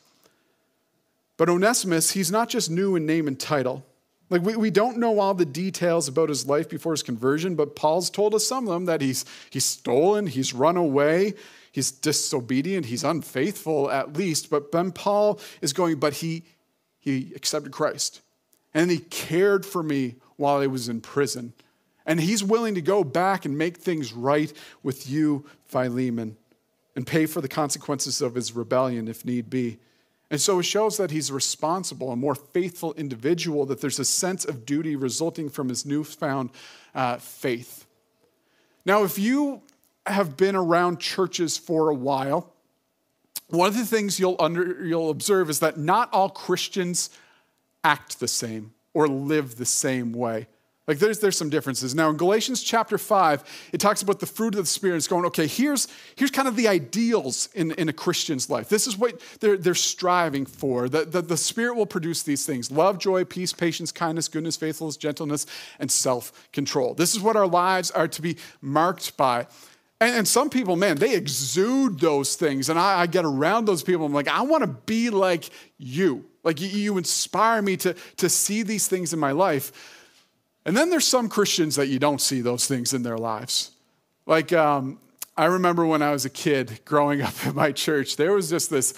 But 1.37 1.49
Onesimus, 1.49 2.11
he's 2.11 2.31
not 2.31 2.49
just 2.49 2.71
new 2.71 2.95
in 2.95 3.05
name 3.05 3.27
and 3.27 3.39
title. 3.39 3.85
Like 4.33 4.41
we, 4.41 4.55
we 4.55 4.71
don't 4.71 4.97
know 4.97 5.19
all 5.19 5.35
the 5.35 5.45
details 5.45 6.07
about 6.07 6.27
his 6.27 6.47
life 6.47 6.67
before 6.67 6.91
his 6.91 7.03
conversion, 7.03 7.53
but 7.53 7.75
Paul's 7.75 8.09
told 8.09 8.33
us 8.33 8.47
some 8.47 8.67
of 8.67 8.73
them 8.73 8.85
that 8.85 8.99
he's, 8.99 9.25
he's 9.51 9.63
stolen, 9.63 10.25
he's 10.25 10.55
run 10.55 10.75
away, 10.75 11.35
he's 11.71 11.91
disobedient, 11.91 12.87
he's 12.87 13.03
unfaithful 13.03 13.91
at 13.91 14.17
least. 14.17 14.49
But 14.49 14.71
then 14.71 14.91
Paul 14.91 15.39
is 15.61 15.71
going, 15.71 15.99
but 15.99 16.13
he, 16.13 16.45
he 16.99 17.31
accepted 17.35 17.71
Christ 17.71 18.21
and 18.73 18.89
he 18.89 18.97
cared 18.97 19.67
for 19.67 19.83
me 19.83 20.15
while 20.37 20.61
I 20.61 20.65
was 20.65 20.89
in 20.89 21.01
prison. 21.01 21.53
And 22.03 22.19
he's 22.19 22.43
willing 22.43 22.73
to 22.73 22.81
go 22.81 23.03
back 23.03 23.45
and 23.45 23.55
make 23.55 23.77
things 23.77 24.13
right 24.13 24.51
with 24.81 25.07
you, 25.07 25.45
Philemon, 25.67 26.37
and 26.95 27.05
pay 27.05 27.27
for 27.27 27.39
the 27.39 27.47
consequences 27.47 28.19
of 28.19 28.33
his 28.33 28.55
rebellion 28.55 29.07
if 29.07 29.25
need 29.25 29.51
be. 29.51 29.77
And 30.31 30.41
so 30.41 30.59
it 30.59 30.63
shows 30.63 30.97
that 30.97 31.11
he's 31.11 31.31
responsible, 31.31 32.11
a 32.11 32.15
more 32.15 32.35
faithful 32.35 32.93
individual, 32.93 33.65
that 33.67 33.81
there's 33.81 33.99
a 33.99 34.05
sense 34.05 34.45
of 34.45 34.65
duty 34.65 34.95
resulting 34.95 35.49
from 35.49 35.69
his 35.69 35.85
newfound 35.85 36.49
uh, 36.95 37.17
faith. 37.17 37.85
Now, 38.85 39.03
if 39.03 39.19
you 39.19 39.61
have 40.05 40.35
been 40.35 40.55
around 40.55 40.99
churches 40.99 41.57
for 41.57 41.89
a 41.89 41.93
while, 41.93 42.51
one 43.49 43.67
of 43.67 43.77
the 43.77 43.85
things 43.85 44.19
you'll, 44.19 44.35
under, 44.39 44.83
you'll 44.83 45.11
observe 45.11 45.49
is 45.49 45.59
that 45.59 45.77
not 45.77 46.11
all 46.11 46.29
Christians 46.29 47.09
act 47.83 48.19
the 48.19 48.27
same 48.27 48.73
or 48.93 49.07
live 49.07 49.57
the 49.57 49.65
same 49.65 50.13
way. 50.13 50.47
Like 50.85 50.99
there's, 50.99 51.19
there's 51.19 51.37
some 51.37 51.49
differences. 51.49 51.95
Now 51.95 52.09
in 52.09 52.17
Galatians 52.17 52.61
chapter 52.61 52.97
5, 52.97 53.69
it 53.71 53.79
talks 53.79 54.01
about 54.01 54.19
the 54.19 54.25
fruit 54.25 54.55
of 54.55 54.61
the 54.61 54.67
Spirit. 54.67 54.97
It's 54.97 55.07
going, 55.07 55.23
okay, 55.25 55.47
here's, 55.47 55.87
here's 56.17 56.31
kind 56.31 56.47
of 56.47 56.57
the 56.57 56.67
ideals 56.67 57.47
in, 57.53 57.71
in 57.73 57.87
a 57.87 57.93
Christian's 57.93 58.49
life. 58.49 58.67
This 58.67 58.85
is 58.85 58.97
what 58.97 59.21
they're, 59.39 59.57
they're 59.57 59.75
striving 59.75 60.45
for. 60.45 60.89
The, 60.89 61.05
the, 61.05 61.21
the 61.21 61.37
Spirit 61.37 61.77
will 61.77 61.85
produce 61.85 62.23
these 62.23 62.45
things 62.45 62.69
love, 62.69 62.97
joy, 62.97 63.23
peace, 63.23 63.53
patience, 63.53 63.93
kindness, 63.93 64.27
goodness, 64.27 64.57
faithfulness, 64.57 64.97
gentleness, 64.97 65.45
and 65.79 65.89
self 65.89 66.51
control. 66.51 66.93
This 66.93 67.15
is 67.15 67.21
what 67.21 67.37
our 67.37 67.47
lives 67.47 67.89
are 67.91 68.09
to 68.09 68.21
be 68.21 68.35
marked 68.61 69.15
by. 69.15 69.47
And, 70.01 70.17
and 70.17 70.27
some 70.27 70.49
people, 70.49 70.75
man, 70.75 70.97
they 70.97 71.15
exude 71.15 72.01
those 72.01 72.35
things. 72.35 72.67
And 72.67 72.77
I, 72.77 73.01
I 73.01 73.07
get 73.07 73.23
around 73.23 73.65
those 73.65 73.83
people. 73.83 74.05
I'm 74.05 74.13
like, 74.13 74.27
I 74.27 74.41
want 74.41 74.63
to 74.63 74.67
be 74.67 75.09
like 75.09 75.49
you. 75.77 76.25
Like 76.43 76.59
you, 76.59 76.67
you 76.67 76.97
inspire 76.97 77.61
me 77.61 77.77
to, 77.77 77.95
to 78.17 78.27
see 78.27 78.63
these 78.63 78.89
things 78.89 79.13
in 79.13 79.19
my 79.19 79.31
life. 79.31 79.71
And 80.65 80.77
then 80.77 80.89
there's 80.89 81.07
some 81.07 81.29
Christians 81.29 81.75
that 81.75 81.87
you 81.87 81.99
don't 81.99 82.21
see 82.21 82.41
those 82.41 82.67
things 82.67 82.93
in 82.93 83.03
their 83.03 83.17
lives. 83.17 83.71
Like, 84.25 84.53
um, 84.53 84.99
I 85.35 85.45
remember 85.45 85.85
when 85.85 86.01
I 86.01 86.11
was 86.11 86.25
a 86.25 86.29
kid 86.29 86.79
growing 86.85 87.21
up 87.23 87.33
in 87.45 87.55
my 87.55 87.71
church, 87.71 88.15
there 88.15 88.33
was 88.33 88.49
just 88.49 88.69
this 88.69 88.93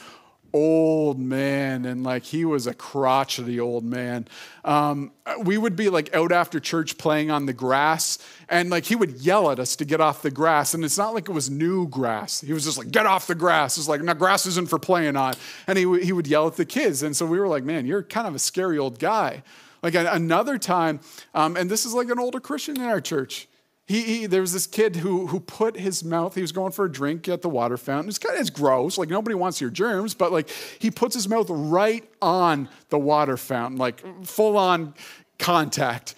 old 0.56 1.20
man, 1.20 1.84
and 1.84 2.04
like 2.04 2.24
he 2.24 2.46
was 2.46 2.66
a 2.66 2.74
crotchety 2.74 3.60
old 3.60 3.84
man. 3.84 4.26
Um, 4.64 5.12
we 5.44 5.58
would 5.58 5.76
be 5.76 5.90
like 5.90 6.16
out 6.16 6.32
after 6.32 6.62
church 6.62 6.98
playing 6.98 7.30
on 7.30 7.46
the 7.46 7.52
grass, 7.52 8.18
and 8.48 8.70
like 8.70 8.86
he 8.86 8.96
would 8.96 9.20
yell 9.20 9.52
at 9.52 9.60
us 9.60 9.76
to 9.76 9.86
get 9.86 10.00
off 10.00 10.22
the 10.22 10.32
grass. 10.32 10.74
And 10.74 10.86
it's 10.86 10.98
not 10.98 11.14
like 11.14 11.28
it 11.28 11.34
was 11.34 11.50
new 11.50 11.90
grass. 11.90 12.40
He 12.40 12.54
was 12.54 12.64
just 12.64 12.78
like, 12.78 12.90
"Get 12.90 13.06
off 13.06 13.28
the 13.28 13.36
grass!" 13.36 13.78
It's 13.78 13.90
like, 13.90 14.02
"No, 14.02 14.14
grass 14.14 14.46
isn't 14.46 14.70
for 14.70 14.80
playing 14.80 15.18
on." 15.18 15.34
And 15.68 15.78
he 15.78 15.84
he 16.02 16.14
would 16.14 16.28
yell 16.28 16.48
at 16.48 16.56
the 16.56 16.66
kids, 16.66 17.04
and 17.04 17.16
so 17.18 17.26
we 17.26 17.38
were 17.38 17.50
like, 17.50 17.66
"Man, 17.66 17.86
you're 17.86 18.04
kind 18.04 18.26
of 18.26 18.34
a 18.34 18.40
scary 18.40 18.78
old 18.78 18.98
guy." 18.98 19.44
Like 19.86 19.94
another 19.94 20.58
time, 20.58 21.00
um, 21.36 21.56
and 21.56 21.70
this 21.70 21.86
is 21.86 21.94
like 21.94 22.10
an 22.10 22.18
older 22.18 22.40
Christian 22.40 22.78
in 22.78 22.88
our 22.88 23.00
church. 23.00 23.48
He, 23.86 24.02
he, 24.02 24.26
there 24.26 24.42
was 24.42 24.52
this 24.52 24.66
kid 24.66 24.96
who, 24.96 25.28
who 25.28 25.40
put 25.40 25.78
his 25.78 26.04
mouth, 26.04 26.34
he 26.34 26.42
was 26.42 26.52
going 26.52 26.72
for 26.72 26.86
a 26.86 26.92
drink 26.92 27.30
at 27.30 27.44
the 27.44 27.50
water 27.50 27.78
fountain. 27.78 28.10
It's 28.10 28.18
kind 28.18 28.34
of 28.34 28.42
it's 28.42 28.50
gross, 28.50 28.98
like 28.98 29.10
nobody 29.10 29.36
wants 29.36 29.62
your 29.62 29.70
germs, 29.70 30.16
but 30.16 30.32
like 30.32 30.50
he 30.80 30.90
puts 30.90 31.14
his 31.14 31.30
mouth 31.30 31.46
right 31.52 32.04
on 32.20 32.68
the 32.90 32.98
water 32.98 33.38
fountain, 33.38 33.78
like 33.78 34.02
full 34.26 34.58
on 34.58 34.96
contact. 35.38 36.16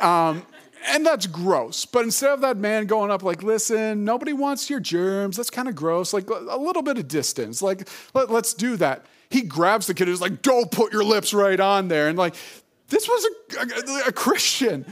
Um, 0.00 0.46
and 0.88 1.04
that's 1.04 1.26
gross. 1.26 1.84
But 1.84 2.04
instead 2.04 2.30
of 2.30 2.40
that 2.40 2.56
man 2.56 2.86
going 2.86 3.10
up, 3.10 3.22
like, 3.22 3.42
listen, 3.42 4.06
nobody 4.06 4.32
wants 4.32 4.70
your 4.70 4.80
germs, 4.80 5.36
that's 5.36 5.50
kind 5.50 5.68
of 5.68 5.76
gross, 5.76 6.14
like 6.14 6.30
a 6.30 6.56
little 6.56 6.82
bit 6.82 6.96
of 6.96 7.08
distance, 7.08 7.60
like, 7.60 7.86
let, 8.14 8.30
us 8.30 8.54
do 8.54 8.76
that. 8.76 9.04
He 9.28 9.42
grabs 9.42 9.86
the 9.86 9.92
kid 9.92 10.08
and 10.08 10.14
is 10.14 10.20
like, 10.22 10.40
don't 10.40 10.70
put 10.70 10.94
your 10.94 11.04
lips 11.04 11.34
right 11.34 11.60
on 11.60 11.88
there. 11.88 12.08
And 12.08 12.16
like, 12.16 12.34
this 12.92 13.08
was 13.08 13.26
a, 13.26 13.60
a, 13.60 14.08
a 14.08 14.12
Christian. 14.12 14.86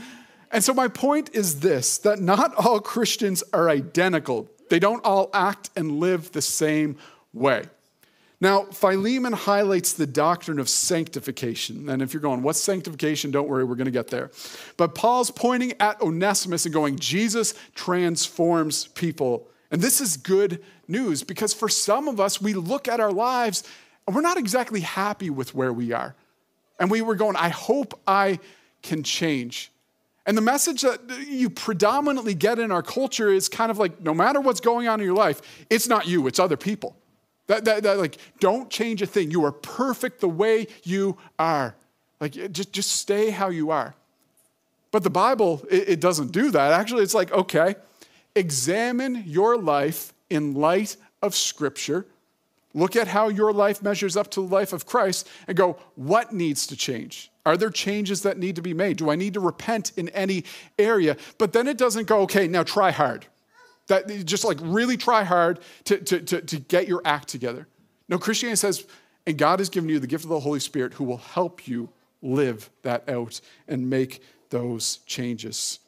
And 0.51 0.63
so, 0.63 0.73
my 0.73 0.89
point 0.89 1.29
is 1.33 1.61
this 1.61 1.99
that 1.99 2.19
not 2.19 2.53
all 2.55 2.79
Christians 2.81 3.43
are 3.53 3.69
identical, 3.69 4.49
they 4.69 4.79
don't 4.79 5.03
all 5.05 5.29
act 5.33 5.69
and 5.75 5.99
live 5.99 6.31
the 6.31 6.41
same 6.41 6.97
way. 7.31 7.63
Now, 8.41 8.63
Philemon 8.63 9.33
highlights 9.33 9.93
the 9.93 10.07
doctrine 10.07 10.57
of 10.57 10.67
sanctification. 10.67 11.87
And 11.89 12.01
if 12.01 12.11
you're 12.11 12.21
going, 12.21 12.41
what's 12.41 12.59
sanctification? 12.59 13.29
Don't 13.29 13.47
worry, 13.47 13.63
we're 13.63 13.75
going 13.75 13.85
to 13.85 13.91
get 13.91 14.07
there. 14.07 14.31
But 14.77 14.95
Paul's 14.95 15.29
pointing 15.29 15.73
at 15.79 16.01
Onesimus 16.01 16.65
and 16.65 16.73
going, 16.73 16.97
Jesus 16.97 17.53
transforms 17.75 18.87
people. 18.87 19.47
And 19.69 19.79
this 19.79 20.01
is 20.01 20.17
good 20.17 20.63
news 20.87 21.21
because 21.21 21.53
for 21.53 21.69
some 21.69 22.07
of 22.07 22.19
us, 22.19 22.41
we 22.41 22.55
look 22.55 22.87
at 22.87 22.99
our 22.99 23.11
lives 23.11 23.63
and 24.07 24.15
we're 24.15 24.23
not 24.23 24.37
exactly 24.37 24.81
happy 24.81 25.29
with 25.29 25.53
where 25.53 25.71
we 25.71 25.93
are. 25.93 26.15
And 26.81 26.89
we 26.89 27.03
were 27.03 27.13
going, 27.13 27.35
I 27.35 27.49
hope 27.49 27.97
I 28.07 28.39
can 28.81 29.03
change. 29.03 29.71
And 30.25 30.35
the 30.35 30.41
message 30.41 30.81
that 30.81 30.99
you 31.27 31.51
predominantly 31.51 32.33
get 32.33 32.57
in 32.57 32.71
our 32.71 32.81
culture 32.81 33.29
is 33.29 33.47
kind 33.47 33.69
of 33.69 33.77
like 33.77 34.01
no 34.01 34.15
matter 34.15 34.41
what's 34.41 34.59
going 34.59 34.87
on 34.87 34.99
in 34.99 35.05
your 35.05 35.15
life, 35.15 35.43
it's 35.69 35.87
not 35.87 36.07
you, 36.07 36.25
it's 36.25 36.39
other 36.39 36.57
people. 36.57 36.95
That, 37.45 37.65
that, 37.65 37.83
that 37.83 37.99
like, 37.99 38.17
don't 38.39 38.67
change 38.71 39.03
a 39.03 39.05
thing. 39.05 39.29
You 39.29 39.45
are 39.45 39.51
perfect 39.51 40.21
the 40.21 40.27
way 40.27 40.65
you 40.83 41.19
are. 41.37 41.75
Like, 42.19 42.31
just, 42.51 42.73
just 42.73 42.93
stay 42.93 43.29
how 43.29 43.49
you 43.49 43.69
are. 43.69 43.93
But 44.89 45.03
the 45.03 45.11
Bible, 45.11 45.63
it, 45.69 45.87
it 45.87 45.99
doesn't 45.99 46.31
do 46.31 46.49
that. 46.49 46.71
Actually, 46.71 47.03
it's 47.03 47.13
like, 47.13 47.31
okay, 47.31 47.75
examine 48.35 49.23
your 49.27 49.55
life 49.55 50.13
in 50.31 50.55
light 50.55 50.97
of 51.21 51.35
Scripture. 51.35 52.07
Look 52.73 52.95
at 52.95 53.07
how 53.07 53.29
your 53.29 53.51
life 53.51 53.81
measures 53.81 54.15
up 54.15 54.31
to 54.31 54.41
the 54.41 54.53
life 54.53 54.73
of 54.73 54.85
Christ 54.85 55.27
and 55.47 55.57
go, 55.57 55.77
what 55.95 56.31
needs 56.31 56.65
to 56.67 56.75
change? 56.75 57.31
Are 57.45 57.57
there 57.57 57.69
changes 57.69 58.21
that 58.21 58.37
need 58.37 58.55
to 58.55 58.61
be 58.61 58.73
made? 58.73 58.97
Do 58.97 59.09
I 59.09 59.15
need 59.15 59.33
to 59.33 59.39
repent 59.39 59.91
in 59.97 60.09
any 60.09 60.45
area? 60.79 61.17
But 61.37 61.53
then 61.53 61.67
it 61.67 61.77
doesn't 61.77 62.07
go, 62.07 62.21
okay, 62.21 62.47
now 62.47 62.63
try 62.63 62.91
hard. 62.91 63.25
That 63.87 64.07
just 64.25 64.45
like 64.45 64.57
really 64.61 64.95
try 64.95 65.23
hard 65.23 65.59
to, 65.85 65.97
to, 65.97 66.19
to, 66.21 66.41
to 66.41 66.59
get 66.59 66.87
your 66.87 67.01
act 67.03 67.27
together. 67.27 67.67
No, 68.07 68.17
Christianity 68.17 68.57
says, 68.57 68.85
And 69.25 69.37
God 69.37 69.59
has 69.59 69.69
given 69.69 69.89
you 69.89 69.99
the 69.99 70.07
gift 70.07 70.23
of 70.23 70.29
the 70.29 70.39
Holy 70.39 70.59
Spirit 70.59 70.93
who 70.93 71.03
will 71.03 71.17
help 71.17 71.67
you 71.67 71.89
live 72.21 72.69
that 72.83 73.09
out 73.09 73.41
and 73.67 73.89
make 73.89 74.21
those 74.49 74.97
changes. 75.05 75.79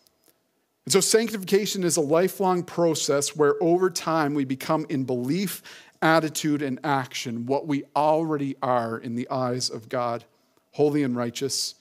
And 0.85 0.91
so, 0.91 0.99
sanctification 0.99 1.83
is 1.83 1.95
a 1.95 2.01
lifelong 2.01 2.63
process 2.63 3.35
where 3.35 3.55
over 3.61 3.89
time 3.89 4.33
we 4.33 4.43
become 4.43 4.85
in 4.89 5.05
belief, 5.05 5.61
attitude, 6.03 6.61
and 6.61 6.79
action 6.83 7.45
what 7.47 7.65
we 7.65 7.83
already 7.95 8.55
are 8.61 8.97
in 8.97 9.15
the 9.15 9.27
eyes 9.29 9.69
of 9.69 9.89
God 9.89 10.25
holy 10.73 11.03
and 11.03 11.15
righteous. 11.15 11.75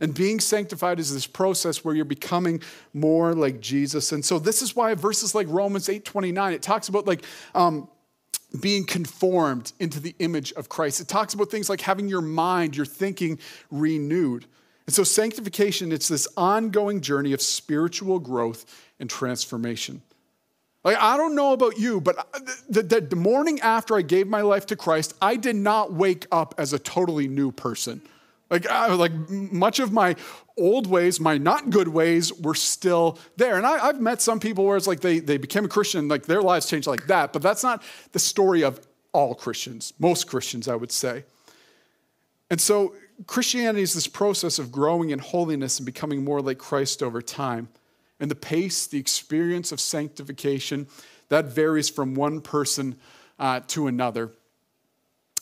And 0.00 0.14
being 0.14 0.40
sanctified 0.40 0.98
is 0.98 1.12
this 1.12 1.26
process 1.26 1.84
where 1.84 1.94
you're 1.94 2.04
becoming 2.04 2.62
more 2.92 3.34
like 3.34 3.60
Jesus. 3.60 4.12
And 4.12 4.24
so 4.24 4.38
this 4.38 4.62
is 4.62 4.76
why 4.76 4.94
verses 4.94 5.34
like 5.34 5.46
Romans 5.48 5.88
8 5.88 6.04
29, 6.04 6.52
it 6.52 6.62
talks 6.62 6.88
about 6.88 7.06
like 7.06 7.24
um, 7.54 7.88
being 8.60 8.84
conformed 8.84 9.72
into 9.80 10.00
the 10.00 10.14
image 10.18 10.52
of 10.52 10.68
Christ. 10.68 11.00
It 11.00 11.08
talks 11.08 11.34
about 11.34 11.50
things 11.50 11.68
like 11.68 11.80
having 11.80 12.08
your 12.08 12.22
mind, 12.22 12.76
your 12.76 12.86
thinking 12.86 13.38
renewed. 13.70 14.46
And 14.86 14.94
so, 14.94 15.02
sanctification, 15.02 15.90
it's 15.90 16.08
this 16.08 16.28
ongoing 16.36 17.00
journey 17.00 17.32
of 17.32 17.40
spiritual 17.40 18.20
growth 18.20 18.64
and 19.00 19.10
transformation. 19.10 20.02
Like, 20.86 20.98
I 20.98 21.16
don't 21.16 21.34
know 21.34 21.52
about 21.52 21.80
you, 21.80 22.00
but 22.00 22.16
uh, 22.16 22.38
the, 22.68 22.80
the, 22.80 23.00
the, 23.00 23.16
morning 23.16 23.58
after 23.58 23.96
I 23.96 24.02
gave 24.02 24.28
my 24.28 24.42
life 24.42 24.66
to 24.66 24.76
Christ, 24.76 25.14
I 25.20 25.34
did 25.34 25.56
not 25.56 25.92
wake 25.92 26.28
up 26.30 26.54
as 26.58 26.72
a 26.72 26.78
totally 26.78 27.26
new 27.26 27.50
person. 27.50 28.00
Like, 28.50 28.68
I, 28.68 28.94
like 28.94 29.10
much 29.28 29.80
of 29.80 29.90
my 29.90 30.14
old 30.56 30.86
ways, 30.86 31.18
my 31.18 31.38
not 31.38 31.70
good 31.70 31.88
ways, 31.88 32.32
were 32.32 32.54
still 32.54 33.18
there. 33.36 33.56
And 33.56 33.66
I, 33.66 33.86
have 33.86 34.00
met 34.00 34.22
some 34.22 34.38
people 34.38 34.64
where 34.64 34.76
it's 34.76 34.86
like 34.86 35.00
they, 35.00 35.18
they 35.18 35.38
became 35.38 35.64
a 35.64 35.68
Christian, 35.68 36.06
like 36.06 36.26
their 36.26 36.40
lives 36.40 36.70
changed 36.70 36.86
like 36.86 37.08
that, 37.08 37.32
but 37.32 37.42
that's 37.42 37.64
not 37.64 37.82
the 38.12 38.20
story 38.20 38.62
of 38.62 38.78
all 39.10 39.34
Christians, 39.34 39.92
most 39.98 40.28
Christians, 40.28 40.68
I 40.68 40.76
would 40.76 40.92
say. 40.92 41.24
And 42.48 42.60
so, 42.60 42.94
Christianity 43.26 43.82
is 43.82 43.92
this 43.92 44.06
process 44.06 44.60
of 44.60 44.70
growing 44.70 45.10
in 45.10 45.18
holiness 45.18 45.80
and 45.80 45.86
becoming 45.86 46.22
more 46.22 46.40
like 46.40 46.58
Christ 46.58 47.02
over 47.02 47.20
time. 47.20 47.70
And 48.18 48.30
the 48.30 48.36
pace, 48.36 48.86
the 48.86 48.98
experience 48.98 49.72
of 49.72 49.80
sanctification, 49.80 50.88
that 51.28 51.46
varies 51.46 51.90
from 51.90 52.14
one 52.14 52.40
person 52.40 52.96
uh, 53.38 53.60
to 53.68 53.86
another. 53.86 54.32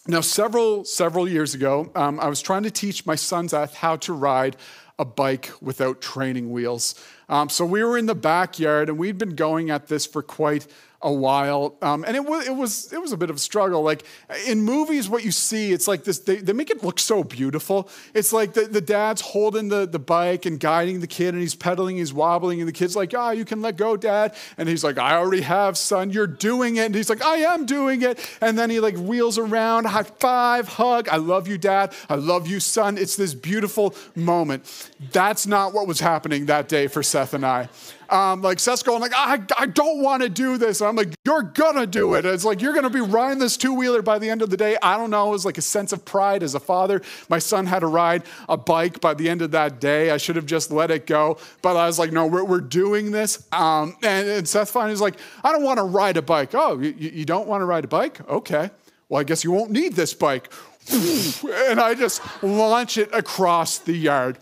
Now, 0.07 0.21
several, 0.21 0.85
several 0.85 1.27
years 1.27 1.55
ago, 1.55 1.91
um, 1.95 2.21
I 2.21 2.29
was 2.29 2.43
trying 2.43 2.65
to 2.65 2.71
teach 2.71 3.07
my 3.07 3.15
son 3.15 3.49
Seth 3.49 3.75
how 3.75 3.97
to 3.97 4.13
ride 4.13 4.57
a 4.99 5.05
bike 5.05 5.51
without 5.61 6.01
training 6.01 6.51
wheels. 6.51 6.95
Um, 7.29 7.49
so 7.49 7.65
we 7.65 7.83
were 7.83 7.97
in 7.97 8.07
the 8.07 8.15
backyard 8.15 8.89
and 8.89 8.99
we'd 8.99 9.19
been 9.19 9.35
going 9.35 9.71
at 9.71 9.89
this 9.89 10.07
for 10.07 10.23
quite 10.23 10.67
a 11.05 11.13
while. 11.13 11.77
Um, 11.83 12.03
and 12.05 12.17
it 12.17 12.25
was, 12.25 12.49
it, 12.49 12.57
was, 12.57 12.93
it 12.93 13.01
was 13.01 13.13
a 13.13 13.17
bit 13.17 13.29
of 13.29 13.37
a 13.37 13.39
struggle. 13.39 13.83
Like 13.83 14.05
in 14.49 14.63
movies, 14.63 15.09
what 15.09 15.23
you 15.23 15.31
see, 15.31 15.73
it's 15.73 15.87
like 15.87 16.03
this, 16.03 16.19
they, 16.19 16.37
they 16.37 16.55
make 16.55 16.71
it 16.71 16.83
look 16.83 16.99
so 16.99 17.23
beautiful. 17.23 17.91
It's 18.15 18.33
like 18.33 18.55
the, 18.55 18.63
the 18.63 18.81
dad's 18.81 19.21
holding 19.21 19.69
the, 19.69 19.87
the 19.87 19.99
bike 19.99 20.47
and 20.47 20.59
guiding 20.59 21.01
the 21.01 21.07
kid 21.07 21.35
and 21.35 21.43
he's 21.43 21.55
pedaling, 21.55 21.99
he's 21.99 22.13
wobbling, 22.13 22.61
and 22.61 22.67
the 22.67 22.73
kid's 22.73 22.97
like, 22.97 23.13
ah, 23.15 23.29
oh, 23.29 23.31
you 23.33 23.45
can 23.45 23.61
let 23.61 23.77
go, 23.77 23.97
dad. 23.99 24.35
And 24.57 24.67
he's 24.67 24.83
like, 24.83 24.99
I 24.99 25.17
already 25.17 25.43
have, 25.43 25.77
son, 25.77 26.11
you're 26.11 26.27
doing 26.27 26.77
it. 26.77 26.87
And 26.87 26.95
he's 26.95 27.11
like, 27.11 27.23
I 27.23 27.37
am 27.37 27.67
doing 27.67 28.01
it. 28.01 28.19
And 28.41 28.59
then 28.59 28.71
he 28.71 28.81
like 28.81 28.97
wheels 28.97 29.37
around, 29.37 29.85
high 29.85 30.05
five, 30.05 30.69
hug, 30.69 31.09
I 31.11 31.17
love 31.17 31.47
you, 31.47 31.59
dad. 31.59 31.93
I 32.09 32.15
love 32.15 32.47
you, 32.47 32.61
son. 32.61 32.97
It's 32.97 33.17
this 33.17 33.35
beautiful 33.35 33.95
moment. 34.15 34.91
That's 35.13 35.47
not 35.47 35.75
what 35.75 35.87
was 35.87 36.01
happening 36.01 36.47
that 36.47 36.69
day 36.69 36.87
for 36.87 37.03
Seth 37.03 37.35
and 37.35 37.45
I 37.45 37.69
um, 38.11 38.43
like 38.43 38.59
Seth's 38.59 38.83
going 38.83 39.01
like, 39.01 39.13
I, 39.15 39.41
I 39.59 39.67
don't 39.67 40.03
want 40.03 40.23
to 40.23 40.29
do 40.29 40.59
this. 40.59 40.81
And 40.81 40.89
I'm 40.89 40.97
like, 40.97 41.15
you're 41.25 41.43
gonna 41.43 41.87
do 41.87 42.15
it. 42.15 42.25
it's 42.25 42.45
like 42.45 42.61
you're 42.61 42.75
gonna 42.75 42.91
be 42.91 43.01
riding 43.01 43.39
this 43.39 43.57
two 43.57 43.75
wheeler 43.75 44.03
by 44.03 44.19
the 44.19 44.29
end 44.29 44.43
of 44.43 44.51
the 44.51 44.57
day. 44.57 44.77
I 44.83 44.97
don't 44.97 45.11
know. 45.11 45.29
It 45.29 45.31
was 45.31 45.45
like 45.45 45.59
a 45.59 45.63
sense 45.63 45.93
of 45.93 46.05
pride 46.05 46.43
as 46.43 46.55
a 46.55 46.61
father. 46.61 47.03
My 47.29 47.39
son 47.39 47.67
had 47.67 47.81
to 47.81 47.87
ride 47.87 48.23
a 48.49 48.57
bike 48.57 49.01
by 49.01 49.15
the 49.15 49.29
end 49.29 49.43
of 49.43 49.51
that 49.53 49.81
day. 49.81 50.11
I 50.11 50.17
should 50.17 50.37
have 50.37 50.47
just 50.47 50.71
let 50.71 50.91
it 50.91 51.07
go, 51.07 51.39
but 51.63 51.77
I 51.77 51.87
was 51.87 51.99
like, 51.99 52.13
no, 52.13 52.27
we're, 52.27 52.45
we're 52.45 52.61
doing 52.61 53.11
this. 53.11 53.47
Um, 53.53 53.97
and, 54.03 54.29
and 54.29 54.49
Seth 54.49 54.71
finally 54.71 54.95
like, 54.97 55.19
I 55.43 55.53
don't 55.53 55.63
want 55.63 55.79
to 55.79 55.85
ride 55.85 56.17
a 56.17 56.23
bike. 56.23 56.51
Oh, 56.55 56.79
you, 56.79 56.93
you 56.93 57.25
don't 57.25 57.49
want 57.49 57.63
to 57.63 57.65
ride 57.65 57.85
a 57.85 57.89
bike? 57.89 58.27
Okay. 58.29 58.71
Well, 59.09 59.21
I 59.21 59.25
guess 59.25 59.45
you 59.45 59.51
won't 59.51 59.71
need 59.71 59.95
this 59.95 60.15
bike. 60.15 60.53
and 60.93 61.81
I 61.81 61.95
just 61.95 62.23
launch 62.43 62.99
it 62.99 63.13
across 63.13 63.79
the 63.79 63.95
yard. 63.95 64.39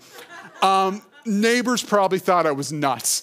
Um, 0.61 1.03
neighbors 1.25 1.83
probably 1.83 2.19
thought 2.19 2.47
I 2.47 2.53
was 2.53 2.73
nuts 2.73 3.23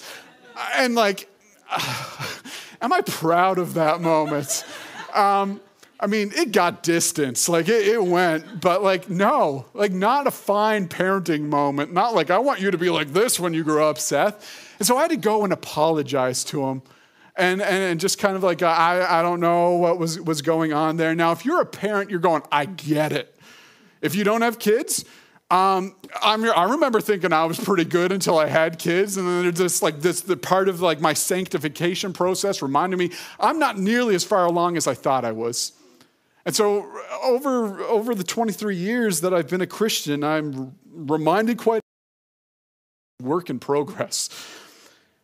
and 0.76 0.96
like, 0.96 1.30
am 2.82 2.94
I 2.94 3.02
proud 3.02 3.60
of 3.60 3.76
that 3.76 4.02
moment? 4.02 4.66
Um, 5.14 5.60
I 6.02 6.08
mean, 6.08 6.32
it 6.34 6.54
got 6.54 6.82
distance, 6.82 7.50
like 7.50 7.68
it, 7.68 7.86
it, 7.86 8.02
went, 8.02 8.62
but 8.62 8.82
like, 8.82 9.10
no, 9.10 9.66
like 9.74 9.92
not 9.92 10.28
a 10.28 10.32
fine 10.32 10.88
parenting 10.88 11.42
moment. 11.42 11.92
Not 11.92 12.16
like, 12.16 12.30
I 12.30 12.40
want 12.40 12.62
you 12.62 12.72
to 12.72 12.78
be 12.78 12.90
like 12.90 13.12
this 13.12 13.38
when 13.38 13.54
you 13.54 13.66
grow 13.66 13.90
up, 13.90 13.98
Seth. 13.98 14.76
And 14.80 14.88
so 14.88 14.98
I 14.98 15.02
had 15.02 15.12
to 15.12 15.18
go 15.18 15.44
and 15.44 15.52
apologize 15.52 16.46
to 16.46 16.66
him. 16.66 16.82
And, 17.36 17.62
and, 17.62 17.84
and 17.84 18.00
just 18.00 18.18
kind 18.18 18.38
of 18.38 18.44
like, 18.44 18.62
I, 18.62 19.20
I 19.20 19.22
don't 19.22 19.42
know 19.42 19.72
what 19.72 20.00
was, 20.00 20.20
was 20.22 20.42
going 20.42 20.72
on 20.72 20.96
there. 20.96 21.14
Now, 21.16 21.34
if 21.34 21.46
you're 21.46 21.62
a 21.62 21.66
parent, 21.66 22.10
you're 22.10 22.20
going, 22.20 22.44
I 22.52 22.66
get 22.66 23.12
it. 23.12 23.36
If 24.02 24.16
you 24.16 24.24
don't 24.24 24.42
have 24.42 24.58
kids, 24.58 25.04
um, 25.52 25.96
i 26.22 26.68
remember 26.70 27.02
thinking 27.02 27.34
I 27.34 27.46
was 27.46 27.60
pretty 27.60 27.86
good 27.86 28.12
until 28.12 28.38
I 28.38 28.48
had 28.48 28.78
kids, 28.78 29.18
and 29.18 29.28
then 29.28 29.54
just 29.54 29.82
like 29.82 30.02
this, 30.02 30.22
the 30.22 30.38
part 30.38 30.70
of 30.70 30.82
like 30.82 31.02
my 31.02 31.14
sanctification 31.14 32.14
process 32.14 32.62
reminded 32.62 32.98
me 32.98 33.12
I'm 33.40 33.60
not 33.60 33.78
nearly 33.78 34.16
as 34.16 34.24
far 34.24 34.46
along 34.46 34.78
as 34.78 34.88
I 34.88 34.94
thought 34.94 35.26
I 35.26 35.32
was. 35.32 35.74
And 36.46 36.56
so 36.56 36.90
over 37.24 37.82
over 37.84 38.16
the 38.16 38.24
23 38.24 38.76
years 38.76 39.22
that 39.22 39.34
I've 39.34 39.50
been 39.50 39.62
a 39.62 39.68
Christian, 39.68 40.24
I'm 40.24 40.76
reminded 40.92 41.58
quite 41.58 41.82
work 43.22 43.50
in 43.50 43.60
progress. 43.60 44.30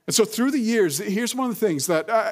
And 0.08 0.14
so 0.14 0.24
through 0.24 0.52
the 0.52 0.60
years, 0.60 1.00
here's 1.00 1.34
one 1.34 1.50
of 1.50 1.60
the 1.60 1.66
things 1.66 1.88
that 1.88 2.08
uh, 2.10 2.32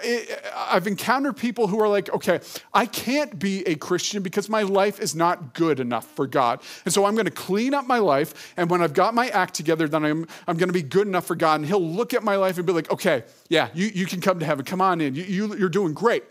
I've 0.55 0.85
encountered 0.85 1.37
people 1.37 1.65
who 1.65 1.81
are 1.81 1.87
like, 1.87 2.07
okay, 2.13 2.39
I 2.71 2.85
can't 2.85 3.39
be 3.39 3.65
a 3.67 3.73
Christian 3.73 4.21
because 4.21 4.47
my 4.47 4.61
life 4.61 4.99
is 4.99 5.15
not 5.15 5.55
good 5.55 5.79
enough 5.79 6.05
for 6.05 6.27
God. 6.27 6.61
And 6.85 6.93
so 6.93 7.05
I'm 7.05 7.15
going 7.15 7.25
to 7.25 7.31
clean 7.31 7.73
up 7.73 7.87
my 7.87 7.97
life. 7.97 8.53
And 8.57 8.69
when 8.69 8.83
I've 8.83 8.93
got 8.93 9.15
my 9.15 9.29
act 9.29 9.55
together, 9.55 9.87
then 9.87 10.05
I'm, 10.05 10.27
I'm 10.47 10.57
going 10.57 10.69
to 10.69 10.73
be 10.73 10.83
good 10.83 11.07
enough 11.07 11.25
for 11.25 11.35
God. 11.35 11.61
And 11.61 11.65
He'll 11.65 11.83
look 11.83 12.13
at 12.13 12.23
my 12.23 12.35
life 12.35 12.57
and 12.57 12.67
be 12.67 12.73
like, 12.73 12.91
okay, 12.91 13.23
yeah, 13.49 13.69
you, 13.73 13.87
you 13.87 14.05
can 14.05 14.21
come 14.21 14.37
to 14.39 14.45
heaven. 14.45 14.65
Come 14.65 14.81
on 14.81 15.01
in. 15.01 15.15
You, 15.15 15.23
you, 15.23 15.55
you're 15.57 15.69
doing 15.69 15.93
great. 15.93 16.23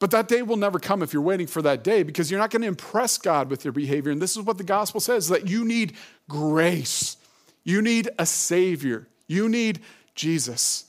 But 0.00 0.10
that 0.10 0.26
day 0.26 0.42
will 0.42 0.56
never 0.56 0.80
come 0.80 1.04
if 1.04 1.12
you're 1.12 1.22
waiting 1.22 1.46
for 1.46 1.62
that 1.62 1.84
day 1.84 2.02
because 2.02 2.32
you're 2.32 2.40
not 2.40 2.50
going 2.50 2.62
to 2.62 2.68
impress 2.68 3.16
God 3.16 3.48
with 3.48 3.64
your 3.64 3.72
behavior. 3.72 4.10
And 4.10 4.20
this 4.20 4.36
is 4.36 4.42
what 4.42 4.58
the 4.58 4.64
gospel 4.64 5.00
says 5.00 5.28
that 5.28 5.48
you 5.48 5.64
need 5.64 5.94
grace, 6.28 7.16
you 7.62 7.80
need 7.80 8.10
a 8.18 8.26
Savior, 8.26 9.06
you 9.28 9.48
need 9.48 9.80
Jesus. 10.14 10.86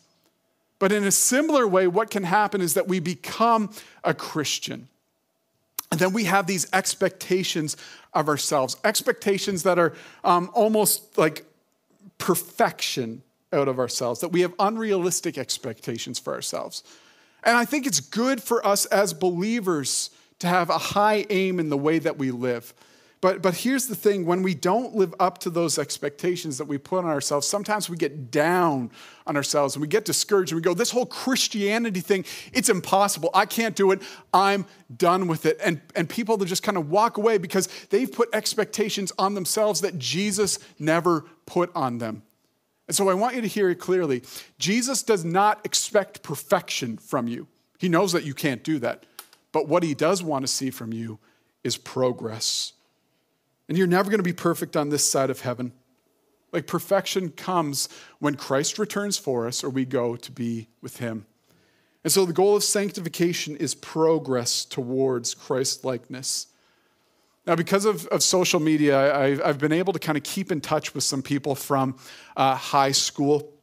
But 0.80 0.92
in 0.92 1.04
a 1.04 1.12
similar 1.12 1.68
way, 1.68 1.88
what 1.88 2.10
can 2.10 2.24
happen 2.24 2.62
is 2.62 2.74
that 2.74 2.88
we 2.88 3.00
become 3.00 3.72
a 4.04 4.14
Christian. 4.14 4.88
And 5.92 6.00
then 6.00 6.14
we 6.14 6.26
have 6.26 6.48
these 6.48 6.68
expectations 6.74 7.78
of 8.14 8.28
ourselves, 8.28 8.76
expectations 8.84 9.64
that 9.64 9.80
are 9.80 9.94
um, 10.24 10.50
almost 10.54 11.18
like 11.18 11.46
perfection 12.18 13.22
out 13.54 13.68
of 13.68 13.80
ourselves, 13.80 14.20
that 14.20 14.30
we 14.30 14.42
have 14.42 14.54
unrealistic 14.60 15.38
expectations 15.38 16.20
for 16.20 16.34
ourselves. 16.34 16.84
And 17.44 17.56
I 17.56 17.66
think 17.66 17.86
it's 17.86 18.00
good 18.00 18.42
for 18.42 18.66
us 18.66 18.86
as 18.88 19.14
believers 19.14 20.10
to 20.40 20.48
have 20.48 20.70
a 20.70 20.78
high 20.78 21.26
aim 21.30 21.60
in 21.60 21.70
the 21.70 21.78
way 21.78 22.00
that 22.00 22.18
we 22.18 22.32
live. 22.32 22.74
But, 23.26 23.42
but 23.42 23.56
here's 23.56 23.88
the 23.88 23.96
thing 23.96 24.28
when 24.28 24.44
we 24.44 24.54
don't 24.54 24.94
live 24.94 25.16
up 25.20 25.40
to 25.40 25.50
those 25.50 25.80
expectations 25.80 26.60
that 26.60 26.66
we 26.66 26.78
put 26.78 27.00
on 27.00 27.10
ourselves, 27.10 27.48
sometimes 27.48 27.90
we 27.90 27.98
get 27.98 28.30
down 28.30 28.92
on 29.26 29.36
ourselves 29.36 29.74
and 29.76 29.82
we 29.82 29.88
get 29.88 30.06
discouraged 30.06 30.52
and 30.52 30.58
we 30.58 30.62
go, 30.62 30.76
This 30.76 30.92
whole 30.92 31.08
Christianity 31.08 32.02
thing, 32.02 32.24
it's 32.54 32.70
impossible. 32.70 33.32
I 33.34 33.48
can't 33.48 33.76
do 33.76 33.90
it. 33.90 34.04
I'm 34.32 34.68
done 34.96 35.26
with 35.26 35.48
it. 35.48 35.58
And, 35.66 35.82
and 35.96 36.08
people 36.08 36.38
that 36.38 36.46
just 36.46 36.62
kind 36.62 36.78
of 36.78 36.92
walk 36.92 37.18
away 37.18 37.40
because 37.40 37.68
they've 37.90 38.12
put 38.12 38.30
expectations 38.32 39.12
on 39.18 39.34
themselves 39.34 39.82
that 39.82 39.98
Jesus 39.98 40.60
never 40.78 41.26
put 41.48 41.76
on 41.76 41.98
them. 41.98 42.22
And 42.88 42.96
so 42.96 43.10
I 43.10 43.16
want 43.16 43.34
you 43.34 43.42
to 43.42 43.48
hear 43.48 43.72
it 43.72 43.80
clearly 43.80 44.22
Jesus 44.60 45.02
does 45.02 45.26
not 45.26 45.66
expect 45.66 46.22
perfection 46.22 46.98
from 46.98 47.28
you, 47.28 47.48
He 47.80 47.90
knows 47.90 48.12
that 48.12 48.24
you 48.24 48.36
can't 48.36 48.64
do 48.64 48.78
that. 48.78 49.08
But 49.52 49.68
what 49.68 49.82
He 49.82 49.96
does 49.96 50.22
want 50.22 50.44
to 50.44 50.48
see 50.48 50.70
from 50.70 50.94
you 50.94 51.18
is 51.64 51.76
progress. 51.76 52.74
And 53.68 53.78
you're 53.78 53.88
never 53.88 54.10
going 54.10 54.20
to 54.20 54.24
be 54.24 54.34
perfect 54.34 54.76
on 54.76 54.90
this 54.90 55.10
side 55.10 55.30
of 55.30 55.42
heaven. 55.42 55.74
Like 56.52 56.68
perfection 56.68 57.30
comes 57.32 57.90
when 58.20 58.36
Christ 58.36 58.80
returns 58.80 59.18
for 59.18 59.48
us 59.48 59.64
or 59.64 59.70
we 59.70 59.86
go 59.86 60.16
to 60.16 60.32
be 60.32 60.70
with 60.82 60.98
him. 60.98 61.26
And 62.04 62.14
so 62.14 62.26
the 62.26 62.34
goal 62.34 62.56
of 62.56 62.64
sanctification 62.64 63.56
is 63.58 63.74
progress 63.74 64.64
towards 64.64 65.34
Christ 65.34 65.84
likeness. 65.84 66.48
Now, 67.48 67.56
because 67.56 67.86
of, 67.86 68.08
of 68.08 68.24
social 68.24 68.60
media, 68.60 69.16
I, 69.16 69.36
have 69.48 69.60
been 69.60 69.72
able 69.72 69.94
to 69.94 70.00
kind 70.00 70.18
of 70.18 70.24
keep 70.24 70.52
in 70.52 70.62
touch 70.62 70.94
with 70.94 71.04
some 71.04 71.22
people 71.22 71.56
from 71.56 71.98
uh, 72.38 72.56
high 72.56 72.92
school. 72.92 73.55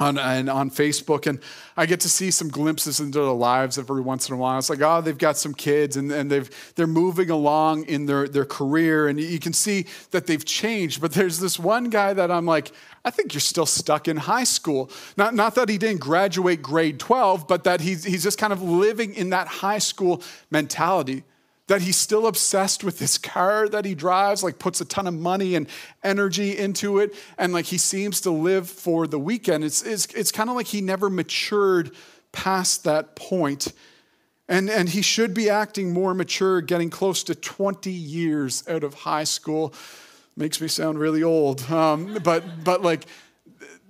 On 0.00 0.16
and 0.16 0.48
on 0.48 0.70
Facebook, 0.70 1.26
and 1.26 1.40
I 1.76 1.86
get 1.86 2.00
to 2.00 2.08
see 2.08 2.30
some 2.30 2.48
glimpses 2.48 3.00
into 3.00 3.18
their 3.18 3.32
lives 3.32 3.78
every 3.78 4.00
once 4.00 4.28
in 4.28 4.34
a 4.34 4.38
while. 4.38 4.58
It's 4.58 4.70
like, 4.70 4.80
oh, 4.80 5.00
they've 5.00 5.18
got 5.18 5.36
some 5.36 5.54
kids, 5.54 5.96
and, 5.96 6.12
and 6.12 6.30
they've 6.30 6.48
they're 6.76 6.86
moving 6.86 7.30
along 7.30 7.84
in 7.86 8.06
their 8.06 8.28
their 8.28 8.44
career, 8.44 9.08
and 9.08 9.20
you 9.20 9.38
can 9.38 9.52
see 9.52 9.86
that 10.12 10.26
they've 10.26 10.44
changed. 10.44 11.00
But 11.00 11.12
there's 11.12 11.40
this 11.40 11.58
one 11.58 11.90
guy 11.90 12.12
that 12.12 12.30
I'm 12.30 12.46
like, 12.46 12.70
I 13.04 13.10
think 13.10 13.34
you're 13.34 13.40
still 13.40 13.66
stuck 13.66 14.06
in 14.06 14.16
high 14.16 14.44
school. 14.44 14.90
Not 15.16 15.34
not 15.34 15.56
that 15.56 15.68
he 15.68 15.78
didn't 15.78 16.00
graduate 16.00 16.62
grade 16.62 17.00
12, 17.00 17.48
but 17.48 17.64
that 17.64 17.80
he's 17.80 18.04
he's 18.04 18.22
just 18.22 18.38
kind 18.38 18.52
of 18.52 18.62
living 18.62 19.14
in 19.14 19.30
that 19.30 19.48
high 19.48 19.78
school 19.78 20.22
mentality 20.50 21.24
that 21.68 21.82
he's 21.82 21.96
still 21.96 22.26
obsessed 22.26 22.82
with 22.82 22.98
this 22.98 23.16
car 23.16 23.68
that 23.68 23.84
he 23.84 23.94
drives, 23.94 24.42
like 24.42 24.58
puts 24.58 24.80
a 24.80 24.84
ton 24.84 25.06
of 25.06 25.14
money 25.14 25.54
and 25.54 25.68
energy 26.02 26.56
into 26.58 26.98
it, 26.98 27.14
and 27.36 27.52
like 27.52 27.66
he 27.66 27.78
seems 27.78 28.20
to 28.22 28.30
live 28.30 28.68
for 28.68 29.06
the 29.06 29.18
weekend. 29.18 29.62
It's, 29.62 29.82
it's, 29.82 30.06
it's 30.06 30.32
kind 30.32 30.50
of 30.50 30.56
like 30.56 30.66
he 30.66 30.80
never 30.80 31.08
matured 31.08 31.92
past 32.32 32.84
that 32.84 33.14
point. 33.14 33.72
And, 34.48 34.70
and 34.70 34.88
he 34.88 35.02
should 35.02 35.34
be 35.34 35.50
acting 35.50 35.92
more 35.92 36.14
mature, 36.14 36.62
getting 36.62 36.88
close 36.88 37.22
to 37.24 37.34
20 37.34 37.90
years 37.90 38.66
out 38.66 38.82
of 38.82 38.94
high 38.94 39.24
school. 39.24 39.74
Makes 40.36 40.62
me 40.62 40.68
sound 40.68 40.98
really 40.98 41.22
old. 41.22 41.70
Um, 41.70 42.16
but, 42.24 42.64
but 42.64 42.80
like, 42.80 43.04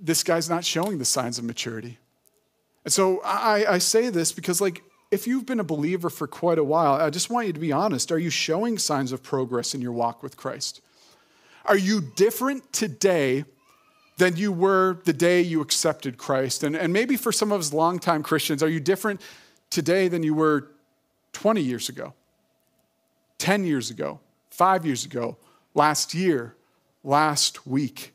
this 0.01 0.23
guy's 0.23 0.49
not 0.49 0.65
showing 0.65 0.97
the 0.97 1.05
signs 1.05 1.37
of 1.37 1.45
maturity. 1.45 1.97
And 2.83 2.91
so 2.91 3.21
I, 3.23 3.73
I 3.75 3.77
say 3.77 4.09
this 4.09 4.33
because, 4.33 4.59
like, 4.59 4.83
if 5.11 5.25
you've 5.25 5.45
been 5.45 5.59
a 5.59 5.63
believer 5.63 6.09
for 6.09 6.27
quite 6.27 6.59
a 6.59 6.63
while, 6.63 6.93
I 6.93 7.09
just 7.09 7.29
want 7.29 7.47
you 7.47 7.53
to 7.53 7.59
be 7.59 7.71
honest. 7.71 8.11
Are 8.11 8.19
you 8.19 8.29
showing 8.29 8.77
signs 8.77 9.11
of 9.11 9.23
progress 9.23 9.73
in 9.73 9.81
your 9.81 9.91
walk 9.91 10.21
with 10.21 10.37
Christ? 10.37 10.81
Are 11.65 11.77
you 11.77 12.01
different 12.01 12.71
today 12.71 13.45
than 14.17 14.35
you 14.35 14.51
were 14.51 14.99
the 15.05 15.13
day 15.13 15.41
you 15.41 15.61
accepted 15.61 16.17
Christ? 16.17 16.63
And, 16.63 16.75
and 16.75 16.93
maybe 16.93 17.17
for 17.17 17.31
some 17.31 17.51
of 17.51 17.59
us 17.59 17.73
longtime 17.73 18.21
Christians, 18.21 18.61
are 18.61 18.69
you 18.69 18.79
different 18.79 19.21
today 19.69 20.07
than 20.07 20.21
you 20.21 20.35
were 20.35 20.67
20 21.33 21.61
years 21.61 21.89
ago, 21.89 22.13
10 23.39 23.65
years 23.65 23.89
ago, 23.89 24.19
five 24.51 24.85
years 24.85 25.05
ago, 25.05 25.37
last 25.73 26.13
year, 26.13 26.55
last 27.03 27.65
week? 27.65 28.13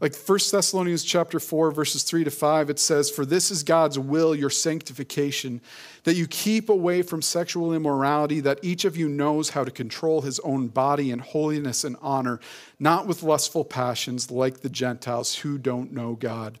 Like 0.00 0.16
1 0.16 0.38
Thessalonians 0.50 1.04
chapter 1.04 1.38
4 1.38 1.72
verses 1.72 2.02
3 2.04 2.24
to 2.24 2.30
5 2.30 2.70
it 2.70 2.78
says 2.78 3.10
for 3.10 3.26
this 3.26 3.50
is 3.50 3.62
God's 3.62 3.98
will 3.98 4.34
your 4.34 4.48
sanctification 4.48 5.60
that 6.04 6.16
you 6.16 6.26
keep 6.26 6.70
away 6.70 7.02
from 7.02 7.20
sexual 7.20 7.74
immorality 7.74 8.40
that 8.40 8.60
each 8.62 8.86
of 8.86 8.96
you 8.96 9.10
knows 9.10 9.50
how 9.50 9.62
to 9.62 9.70
control 9.70 10.22
his 10.22 10.40
own 10.40 10.68
body 10.68 11.10
in 11.10 11.18
holiness 11.18 11.84
and 11.84 11.96
honor 12.00 12.40
not 12.78 13.06
with 13.06 13.22
lustful 13.22 13.64
passions 13.64 14.30
like 14.30 14.60
the 14.60 14.70
Gentiles 14.70 15.36
who 15.36 15.58
don't 15.58 15.92
know 15.92 16.14
God. 16.14 16.58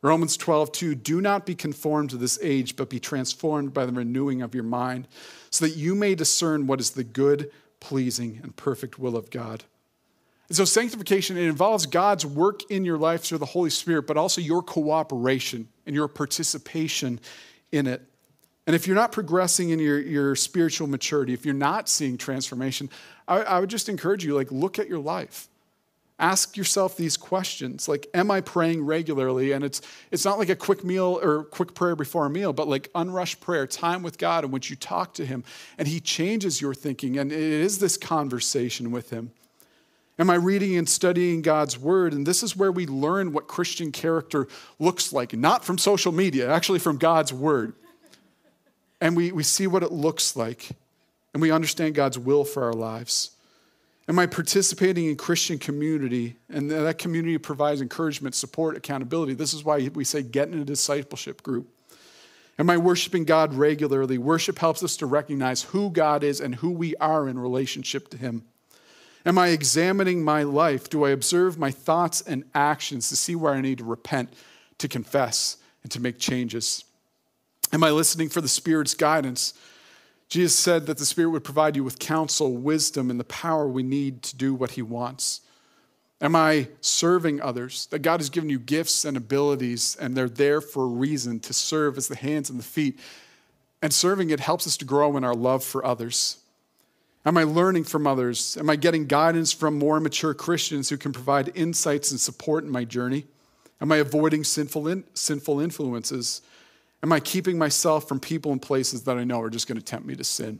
Romans 0.00 0.36
12, 0.36 0.70
2, 0.70 0.94
do 0.94 1.20
not 1.20 1.44
be 1.44 1.56
conformed 1.56 2.10
to 2.10 2.16
this 2.16 2.38
age, 2.40 2.76
but 2.76 2.88
be 2.88 3.00
transformed 3.00 3.74
by 3.74 3.84
the 3.84 3.92
renewing 3.92 4.42
of 4.42 4.54
your 4.54 4.62
mind, 4.62 5.08
so 5.50 5.64
that 5.64 5.74
you 5.74 5.96
may 5.96 6.14
discern 6.14 6.68
what 6.68 6.78
is 6.78 6.92
the 6.92 7.02
good, 7.02 7.50
pleasing, 7.80 8.38
and 8.44 8.54
perfect 8.54 9.00
will 9.00 9.16
of 9.16 9.28
God. 9.28 9.64
And 10.48 10.56
so, 10.56 10.64
sanctification, 10.64 11.36
it 11.36 11.44
involves 11.44 11.84
God's 11.86 12.24
work 12.24 12.70
in 12.70 12.84
your 12.84 12.96
life 12.96 13.22
through 13.22 13.38
the 13.38 13.46
Holy 13.46 13.70
Spirit, 13.70 14.06
but 14.06 14.16
also 14.16 14.40
your 14.40 14.62
cooperation 14.62 15.68
and 15.84 15.94
your 15.94 16.08
participation 16.08 17.20
in 17.70 17.86
it. 17.86 18.02
And 18.66 18.74
if 18.74 18.86
you're 18.86 18.96
not 18.96 19.12
progressing 19.12 19.70
in 19.70 19.78
your, 19.78 20.00
your 20.00 20.36
spiritual 20.36 20.88
maturity, 20.88 21.32
if 21.32 21.44
you're 21.44 21.54
not 21.54 21.88
seeing 21.88 22.18
transformation, 22.18 22.90
I, 23.26 23.42
I 23.42 23.60
would 23.60 23.70
just 23.70 23.88
encourage 23.88 24.24
you, 24.24 24.34
like, 24.34 24.50
look 24.50 24.78
at 24.78 24.88
your 24.88 24.98
life. 24.98 25.48
Ask 26.18 26.56
yourself 26.56 26.96
these 26.96 27.16
questions 27.16 27.86
like, 27.86 28.08
am 28.12 28.30
I 28.30 28.40
praying 28.40 28.84
regularly? 28.84 29.52
And 29.52 29.64
it's, 29.64 29.80
it's 30.10 30.24
not 30.24 30.38
like 30.38 30.48
a 30.48 30.56
quick 30.56 30.82
meal 30.82 31.20
or 31.22 31.44
quick 31.44 31.74
prayer 31.74 31.94
before 31.94 32.26
a 32.26 32.30
meal, 32.30 32.52
but 32.52 32.66
like 32.66 32.90
unrushed 32.94 33.40
prayer, 33.40 33.68
time 33.68 34.02
with 34.02 34.18
God 34.18 34.44
in 34.44 34.50
which 34.50 34.68
you 34.68 34.74
talk 34.74 35.14
to 35.14 35.24
Him 35.24 35.44
and 35.78 35.86
He 35.86 36.00
changes 36.00 36.60
your 36.60 36.74
thinking. 36.74 37.18
And 37.18 37.30
it 37.30 37.38
is 37.38 37.78
this 37.78 37.96
conversation 37.96 38.90
with 38.90 39.10
Him. 39.10 39.30
Am 40.18 40.30
I 40.30 40.34
reading 40.34 40.76
and 40.76 40.88
studying 40.88 41.42
God's 41.42 41.78
word? 41.78 42.12
And 42.12 42.26
this 42.26 42.42
is 42.42 42.56
where 42.56 42.72
we 42.72 42.86
learn 42.86 43.32
what 43.32 43.46
Christian 43.46 43.92
character 43.92 44.48
looks 44.78 45.12
like, 45.12 45.32
not 45.32 45.64
from 45.64 45.78
social 45.78 46.10
media, 46.10 46.50
actually 46.50 46.80
from 46.80 46.98
God's 46.98 47.32
word. 47.32 47.74
And 49.00 49.16
we, 49.16 49.30
we 49.30 49.44
see 49.44 49.68
what 49.68 49.84
it 49.84 49.92
looks 49.92 50.34
like, 50.34 50.70
and 51.32 51.40
we 51.40 51.52
understand 51.52 51.94
God's 51.94 52.18
will 52.18 52.44
for 52.44 52.64
our 52.64 52.72
lives. 52.72 53.30
Am 54.08 54.18
I 54.18 54.26
participating 54.26 55.06
in 55.06 55.16
Christian 55.16 55.58
community? 55.58 56.36
And 56.48 56.70
that 56.70 56.98
community 56.98 57.38
provides 57.38 57.80
encouragement, 57.80 58.34
support, 58.34 58.76
accountability. 58.76 59.34
This 59.34 59.54
is 59.54 59.64
why 59.64 59.88
we 59.94 60.02
say 60.02 60.22
get 60.22 60.48
in 60.48 60.58
a 60.58 60.64
discipleship 60.64 61.42
group. 61.42 61.68
Am 62.58 62.70
I 62.70 62.76
worshiping 62.76 63.24
God 63.24 63.54
regularly? 63.54 64.18
Worship 64.18 64.58
helps 64.58 64.82
us 64.82 64.96
to 64.96 65.06
recognize 65.06 65.62
who 65.62 65.90
God 65.90 66.24
is 66.24 66.40
and 66.40 66.56
who 66.56 66.70
we 66.70 66.96
are 66.96 67.28
in 67.28 67.38
relationship 67.38 68.08
to 68.08 68.16
Him. 68.16 68.44
Am 69.28 69.36
I 69.36 69.48
examining 69.48 70.24
my 70.24 70.42
life? 70.42 70.88
Do 70.88 71.04
I 71.04 71.10
observe 71.10 71.58
my 71.58 71.70
thoughts 71.70 72.22
and 72.22 72.44
actions 72.54 73.10
to 73.10 73.16
see 73.16 73.36
where 73.36 73.52
I 73.52 73.60
need 73.60 73.76
to 73.76 73.84
repent, 73.84 74.32
to 74.78 74.88
confess, 74.88 75.58
and 75.82 75.92
to 75.92 76.00
make 76.00 76.18
changes? 76.18 76.82
Am 77.70 77.84
I 77.84 77.90
listening 77.90 78.30
for 78.30 78.40
the 78.40 78.48
Spirit's 78.48 78.94
guidance? 78.94 79.52
Jesus 80.30 80.58
said 80.58 80.86
that 80.86 80.96
the 80.96 81.04
Spirit 81.04 81.28
would 81.28 81.44
provide 81.44 81.76
you 81.76 81.84
with 81.84 81.98
counsel, 81.98 82.56
wisdom, 82.56 83.10
and 83.10 83.20
the 83.20 83.24
power 83.24 83.68
we 83.68 83.82
need 83.82 84.22
to 84.22 84.34
do 84.34 84.54
what 84.54 84.70
He 84.70 84.82
wants. 84.82 85.42
Am 86.22 86.34
I 86.34 86.68
serving 86.80 87.42
others? 87.42 87.84
That 87.88 87.98
God 87.98 88.20
has 88.20 88.30
given 88.30 88.48
you 88.48 88.58
gifts 88.58 89.04
and 89.04 89.14
abilities, 89.14 89.94
and 90.00 90.16
they're 90.16 90.30
there 90.30 90.62
for 90.62 90.84
a 90.84 90.88
reason 90.88 91.38
to 91.40 91.52
serve 91.52 91.98
as 91.98 92.08
the 92.08 92.16
hands 92.16 92.48
and 92.48 92.58
the 92.58 92.64
feet. 92.64 92.98
And 93.82 93.92
serving 93.92 94.30
it 94.30 94.40
helps 94.40 94.66
us 94.66 94.78
to 94.78 94.86
grow 94.86 95.18
in 95.18 95.22
our 95.24 95.34
love 95.34 95.62
for 95.62 95.84
others. 95.84 96.38
Am 97.28 97.36
I 97.36 97.42
learning 97.42 97.84
from 97.84 98.06
others? 98.06 98.56
Am 98.58 98.70
I 98.70 98.76
getting 98.76 99.04
guidance 99.04 99.52
from 99.52 99.78
more 99.78 100.00
mature 100.00 100.32
Christians 100.32 100.88
who 100.88 100.96
can 100.96 101.12
provide 101.12 101.52
insights 101.54 102.10
and 102.10 102.18
support 102.18 102.64
in 102.64 102.70
my 102.70 102.84
journey? 102.84 103.26
Am 103.82 103.92
I 103.92 103.96
avoiding 103.98 104.44
sinful, 104.44 104.88
in, 104.88 105.04
sinful 105.12 105.60
influences? 105.60 106.40
Am 107.02 107.12
I 107.12 107.20
keeping 107.20 107.58
myself 107.58 108.08
from 108.08 108.18
people 108.18 108.50
and 108.50 108.62
places 108.62 109.02
that 109.02 109.18
I 109.18 109.24
know 109.24 109.42
are 109.42 109.50
just 109.50 109.68
going 109.68 109.76
to 109.76 109.84
tempt 109.84 110.06
me 110.06 110.16
to 110.16 110.24
sin? 110.24 110.58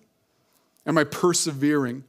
Am 0.86 0.98
I 0.98 1.04
persevering? 1.04 2.04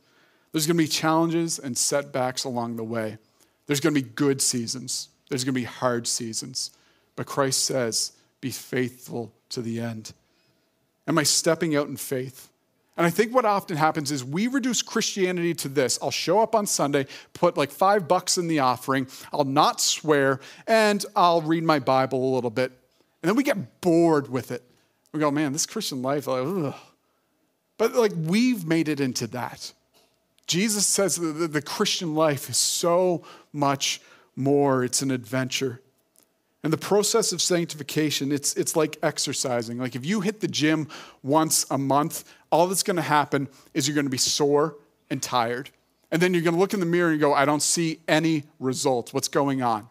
There's 0.52 0.68
going 0.68 0.76
to 0.76 0.84
be 0.84 0.90
challenges 0.90 1.58
and 1.58 1.78
setbacks 1.78 2.44
along 2.44 2.76
the 2.76 2.84
way. 2.84 3.18
There's 3.66 3.80
going 3.80 3.96
to 3.96 4.02
be 4.02 4.10
good 4.10 4.42
seasons, 4.42 5.08
there's 5.30 5.46
going 5.46 5.56
to 5.56 5.62
be 5.62 5.64
hard 5.64 6.06
seasons. 6.06 6.72
But 7.16 7.28
Christ 7.28 7.64
says, 7.64 8.12
be 8.42 8.52
faithful 8.52 9.32
to 9.52 9.62
the 9.62 9.80
end. 9.80 10.12
Am 11.08 11.18
I 11.18 11.24
stepping 11.24 11.78
out 11.78 11.88
in 11.88 11.96
faith? 11.96 12.50
And 13.00 13.08
I 13.08 13.12
think 13.12 13.34
what 13.34 13.46
often 13.46 13.78
happens 13.78 14.12
is 14.12 14.26
we 14.26 14.48
reduce 14.48 14.82
Christianity 14.82 15.54
to 15.54 15.70
this 15.70 15.98
I'll 16.02 16.12
show 16.12 16.42
up 16.42 16.54
on 16.54 16.66
Sunday, 16.66 17.08
put 17.34 17.56
like 17.56 17.72
five 17.72 18.10
bucks 18.10 18.38
in 18.38 18.50
the 18.50 18.60
offering, 18.60 19.08
I'll 19.32 19.46
not 19.46 19.80
swear, 19.80 20.42
and 20.68 21.04
I'll 21.16 21.42
read 21.42 21.64
my 21.64 21.80
Bible 21.80 22.22
a 22.22 22.32
little 22.36 22.50
bit. 22.50 22.74
And 23.24 23.30
then 23.30 23.38
we 23.38 23.44
get 23.44 23.80
bored 23.80 24.30
with 24.30 24.52
it. 24.52 24.64
We 25.14 25.22
go, 25.22 25.32
man, 25.32 25.54
this 25.54 25.66
Christian 25.66 26.02
life, 26.02 26.28
like, 26.28 26.46
ugh. 26.46 26.76
But 27.78 27.96
like 27.96 28.12
we've 28.16 28.66
made 28.66 28.90
it 28.90 29.00
into 29.00 29.28
that. 29.28 29.72
Jesus 30.46 30.86
says 30.86 31.16
that 31.16 31.54
the 31.54 31.62
Christian 31.62 32.16
life 32.16 32.50
is 32.50 32.58
so 32.58 33.24
much 33.54 34.02
more, 34.36 34.84
it's 34.84 35.02
an 35.02 35.12
adventure. 35.12 35.80
And 36.64 36.74
the 36.74 36.78
process 36.78 37.32
of 37.32 37.42
sanctification, 37.42 38.32
it's, 38.32 38.54
it's 38.56 38.76
like 38.76 38.98
exercising. 39.02 39.78
Like 39.78 39.96
if 39.96 40.06
you 40.06 40.22
hit 40.22 40.42
the 40.42 40.48
gym 40.48 40.90
once 41.24 41.66
a 41.72 41.78
month, 41.78 42.26
all 42.52 42.68
that's 42.68 42.84
going 42.84 42.98
to 42.98 43.02
happen 43.02 43.48
is 43.74 43.88
you're 43.88 43.96
going 43.96 44.06
to 44.06 44.12
be 44.12 44.18
sore 44.18 44.76
and 45.10 45.24
tired. 45.24 45.70
And 46.12 46.22
then 46.22 46.34
you're 46.34 46.44
going 46.44 46.56
to 46.56 46.60
look 46.60 46.74
in 46.74 46.80
the 46.80 46.86
mirror 46.86 47.12
and 47.12 47.20
go, 47.20 47.34
I 47.34 47.46
don't 47.46 47.62
see 47.62 48.00
any 48.08 48.44
results. 48.60 49.14
What's 49.14 49.28
going 49.28 49.62
on? 49.62 49.88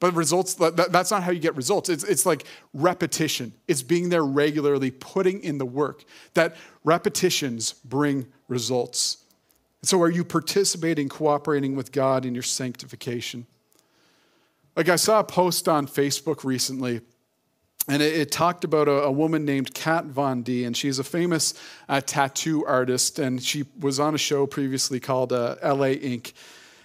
But 0.00 0.14
results, 0.14 0.54
that's 0.54 1.10
not 1.10 1.22
how 1.22 1.30
you 1.30 1.40
get 1.40 1.54
results. 1.56 1.90
It's, 1.90 2.04
it's 2.04 2.24
like 2.24 2.44
repetition. 2.72 3.52
It's 3.68 3.82
being 3.82 4.08
there 4.08 4.24
regularly, 4.24 4.90
putting 4.90 5.42
in 5.42 5.58
the 5.58 5.66
work. 5.66 6.04
That 6.32 6.56
repetitions 6.84 7.74
bring 7.84 8.26
results. 8.48 9.18
So, 9.82 10.00
are 10.02 10.10
you 10.10 10.24
participating, 10.24 11.08
cooperating 11.10 11.76
with 11.76 11.92
God 11.92 12.24
in 12.24 12.34
your 12.34 12.42
sanctification? 12.42 13.46
Like 14.76 14.88
I 14.88 14.96
saw 14.96 15.20
a 15.20 15.24
post 15.24 15.68
on 15.68 15.86
Facebook 15.86 16.44
recently, 16.44 17.00
and 17.88 18.02
it, 18.02 18.14
it 18.14 18.30
talked 18.30 18.64
about 18.64 18.88
a, 18.88 19.02
a, 19.02 19.10
woman 19.10 19.44
named 19.44 19.74
Kat 19.74 20.04
Von 20.06 20.42
D, 20.42 20.64
and 20.64 20.76
she's 20.76 20.98
a 20.98 21.04
famous 21.04 21.54
uh, 21.88 22.00
tattoo 22.00 22.64
artist, 22.66 23.18
and 23.18 23.42
she 23.42 23.64
was 23.78 23.98
on 23.98 24.14
a 24.14 24.18
show 24.18 24.46
previously 24.46 25.00
called 25.00 25.32
uh, 25.32 25.56
LA 25.62 25.90
Ink. 25.90 26.34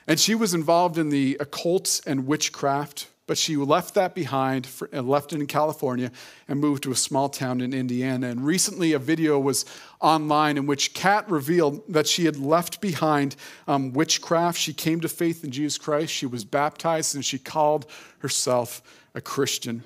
And 0.07 0.19
she 0.19 0.35
was 0.35 0.53
involved 0.53 0.97
in 0.97 1.09
the 1.09 1.37
occult 1.39 2.01
and 2.05 2.27
witchcraft 2.27 3.07
but 3.27 3.37
she 3.37 3.55
left 3.55 3.95
that 3.95 4.13
behind 4.13 4.67
and 4.91 5.09
left 5.09 5.33
it 5.33 5.39
in 5.39 5.47
California 5.47 6.11
and 6.47 6.59
moved 6.59 6.83
to 6.83 6.91
a 6.91 6.95
small 6.95 7.27
town 7.27 7.59
in 7.59 7.73
Indiana. 7.73 8.27
And 8.27 8.45
recently, 8.45 8.93
a 8.93 8.99
video 8.99 9.39
was 9.39 9.65
online 9.99 10.57
in 10.57 10.67
which 10.67 10.93
Kat 10.93 11.29
revealed 11.29 11.81
that 11.89 12.07
she 12.07 12.25
had 12.25 12.37
left 12.37 12.81
behind 12.81 13.35
um, 13.67 13.93
witchcraft. 13.93 14.59
She 14.59 14.73
came 14.73 15.01
to 15.01 15.09
faith 15.09 15.43
in 15.43 15.51
Jesus 15.51 15.77
Christ. 15.77 16.13
She 16.13 16.27
was 16.27 16.45
baptized 16.45 17.15
and 17.15 17.25
she 17.25 17.39
called 17.39 17.87
herself 18.19 18.81
a 19.15 19.21
Christian. 19.21 19.83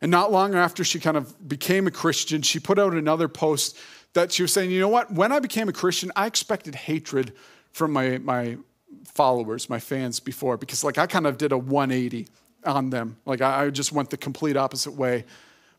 And 0.00 0.10
not 0.10 0.32
long 0.32 0.54
after 0.54 0.84
she 0.84 1.00
kind 1.00 1.16
of 1.16 1.48
became 1.48 1.86
a 1.86 1.90
Christian, 1.90 2.40
she 2.42 2.60
put 2.60 2.78
out 2.78 2.94
another 2.94 3.28
post 3.28 3.76
that 4.14 4.32
she 4.32 4.42
was 4.42 4.52
saying, 4.52 4.70
you 4.70 4.80
know 4.80 4.88
what? 4.88 5.10
When 5.10 5.32
I 5.32 5.38
became 5.38 5.68
a 5.68 5.72
Christian, 5.72 6.10
I 6.16 6.26
expected 6.26 6.74
hatred 6.74 7.32
from 7.72 7.92
my, 7.92 8.18
my 8.18 8.56
followers, 9.04 9.68
my 9.68 9.80
fans 9.80 10.20
before, 10.20 10.56
because 10.56 10.84
like 10.84 10.98
I 10.98 11.06
kind 11.06 11.26
of 11.26 11.36
did 11.36 11.52
a 11.52 11.58
180 11.58 12.28
on 12.64 12.90
them. 12.90 13.16
Like 13.26 13.40
I, 13.40 13.70
just 13.70 13.92
went 13.92 14.10
the 14.10 14.16
complete 14.16 14.56
opposite 14.56 14.92
way. 14.92 15.24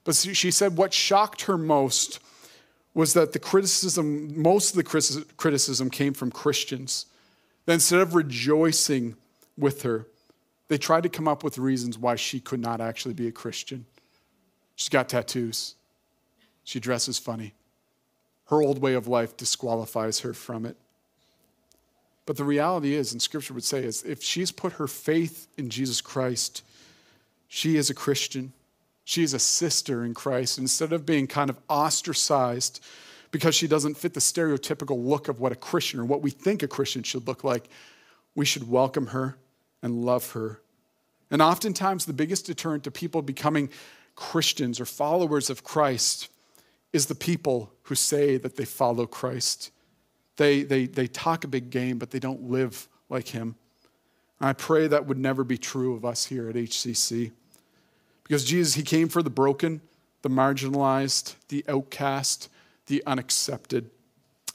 But 0.04 0.16
she 0.16 0.52
said 0.52 0.78
what 0.78 0.94
shocked 0.94 1.44
her 1.44 1.58
most 1.58 2.20
was 2.94 3.14
that 3.14 3.34
the 3.34 3.40
criticism, 3.40 4.42
most 4.42 4.72
of 4.72 4.78
the 4.78 5.26
criticism 5.38 5.90
came 5.90 6.14
from 6.14 6.32
Christians. 6.32 7.08
That 7.66 7.74
instead 7.74 8.00
of 8.00 8.16
rejoicing 8.16 9.16
with 9.58 9.82
her, 9.82 10.08
they 10.68 10.78
tried 10.78 11.04
to 11.04 11.10
come 11.10 11.28
up 11.28 11.44
with 11.44 11.58
reasons 11.58 11.98
why 11.98 12.16
she 12.16 12.40
could 12.40 12.60
not 12.60 12.82
actually 12.82 13.14
be 13.14 13.28
a 13.28 13.32
Christian. 13.32 13.86
She's 14.76 14.90
got 14.90 15.10
tattoos. 15.10 15.76
She 16.64 16.80
dresses 16.80 17.20
funny. 17.20 17.54
Her 18.46 18.62
old 18.62 18.80
way 18.80 18.94
of 18.94 19.08
life 19.08 19.36
disqualifies 19.38 20.20
her 20.20 20.34
from 20.34 20.66
it. 20.66 20.78
But 22.26 22.38
the 22.38 22.44
reality 22.44 22.96
is, 22.96 23.12
and 23.12 23.22
scripture 23.22 23.54
would 23.54 23.64
say, 23.64 23.84
is 23.84 24.04
if 24.04 24.24
she's 24.24 24.52
put 24.52 24.74
her 24.74 24.88
faith 24.88 25.48
in 25.58 25.70
Jesus 25.70 26.02
Christ, 26.02 26.64
she 27.56 27.78
is 27.78 27.90
a 27.90 27.94
Christian. 27.94 28.52
She 29.06 29.24
is 29.24 29.34
a 29.34 29.40
sister 29.40 30.04
in 30.04 30.14
Christ. 30.14 30.58
Instead 30.58 30.92
of 30.92 31.06
being 31.06 31.26
kind 31.26 31.50
of 31.50 31.58
ostracized 31.70 32.84
because 33.32 33.56
she 33.56 33.66
doesn't 33.66 33.96
fit 33.96 34.14
the 34.14 34.20
stereotypical 34.20 35.02
look 35.02 35.30
of 35.30 35.40
what 35.40 35.54
a 35.54 35.56
Christian 35.56 36.02
or 36.02 36.04
what 36.04 36.22
we 36.22 36.32
think 36.32 36.64
a 36.64 36.68
Christian 36.68 37.02
should 37.02 37.26
look 37.26 37.46
like, 37.46 37.70
we 38.36 38.44
should 38.44 38.70
welcome 38.70 39.08
her 39.08 39.38
and 39.82 40.04
love 40.04 40.34
her. 40.34 40.60
And 41.32 41.42
oftentimes, 41.42 42.06
the 42.06 42.12
biggest 42.12 42.46
deterrent 42.46 42.84
to 42.84 42.92
people 42.92 43.22
becoming 43.22 43.70
Christians 44.16 44.82
or 44.82 44.86
followers 44.86 45.50
of 45.50 45.64
Christ 45.64 46.28
is 46.92 47.06
the 47.06 47.16
people 47.16 47.72
who 47.84 47.96
say 47.96 48.36
that 48.36 48.58
they 48.58 48.66
follow 48.66 49.06
Christ. 49.06 49.72
They, 50.36 50.64
they, 50.64 50.88
they 50.88 51.08
talk 51.08 51.46
a 51.46 51.48
big 51.48 51.70
game, 51.70 52.00
but 52.00 52.12
they 52.12 52.20
don't 52.20 52.50
live 52.52 52.90
like 53.08 53.30
him. 53.30 53.56
And 54.42 54.50
I 54.50 54.54
pray 54.54 54.88
that 54.88 55.06
would 55.08 55.18
never 55.18 55.46
be 55.46 55.58
true 55.58 55.96
of 55.96 56.04
us 56.04 56.26
here 56.26 56.50
at 56.50 56.56
HCC. 56.56 57.32
Because 58.28 58.44
Jesus, 58.44 58.74
he 58.74 58.84
came 58.84 59.08
for 59.08 59.24
the 59.24 59.30
broken, 59.30 59.82
the 60.22 60.30
marginalized, 60.30 61.36
the 61.50 61.64
outcast, 61.68 62.50
the 62.88 63.04
unaccepted. 63.06 63.90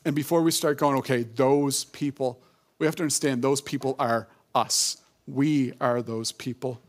And 0.04 0.14
before 0.14 0.42
we 0.42 0.50
start 0.50 0.78
going, 0.78 0.96
okay, 0.98 1.22
those 1.22 1.84
people, 1.84 2.40
we 2.78 2.86
have 2.86 2.96
to 2.96 3.02
understand 3.02 3.42
those 3.42 3.60
people 3.60 3.96
are 3.98 4.28
us. 4.54 4.96
We 5.26 5.72
are 5.80 6.02
those 6.02 6.32
people. 6.32 6.80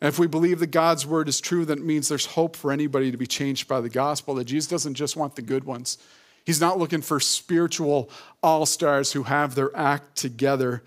And 0.00 0.08
if 0.08 0.18
we 0.18 0.26
believe 0.26 0.58
that 0.60 0.72
God's 0.72 1.06
word 1.06 1.28
is 1.28 1.40
true, 1.40 1.64
then 1.64 1.78
it 1.78 1.84
means 1.84 2.08
there's 2.08 2.26
hope 2.26 2.56
for 2.56 2.72
anybody 2.72 3.10
to 3.10 3.16
be 3.16 3.26
changed 3.26 3.68
by 3.68 3.80
the 3.80 3.88
gospel, 3.88 4.34
that 4.36 4.44
Jesus 4.46 4.68
doesn't 4.68 4.94
just 4.94 5.16
want 5.16 5.36
the 5.36 5.42
good 5.42 5.64
ones. 5.64 5.98
He's 6.44 6.60
not 6.60 6.78
looking 6.78 7.02
for 7.02 7.20
spiritual 7.20 8.10
all 8.42 8.66
stars 8.66 9.12
who 9.12 9.24
have 9.24 9.54
their 9.54 9.74
act 9.76 10.16
together, 10.16 10.82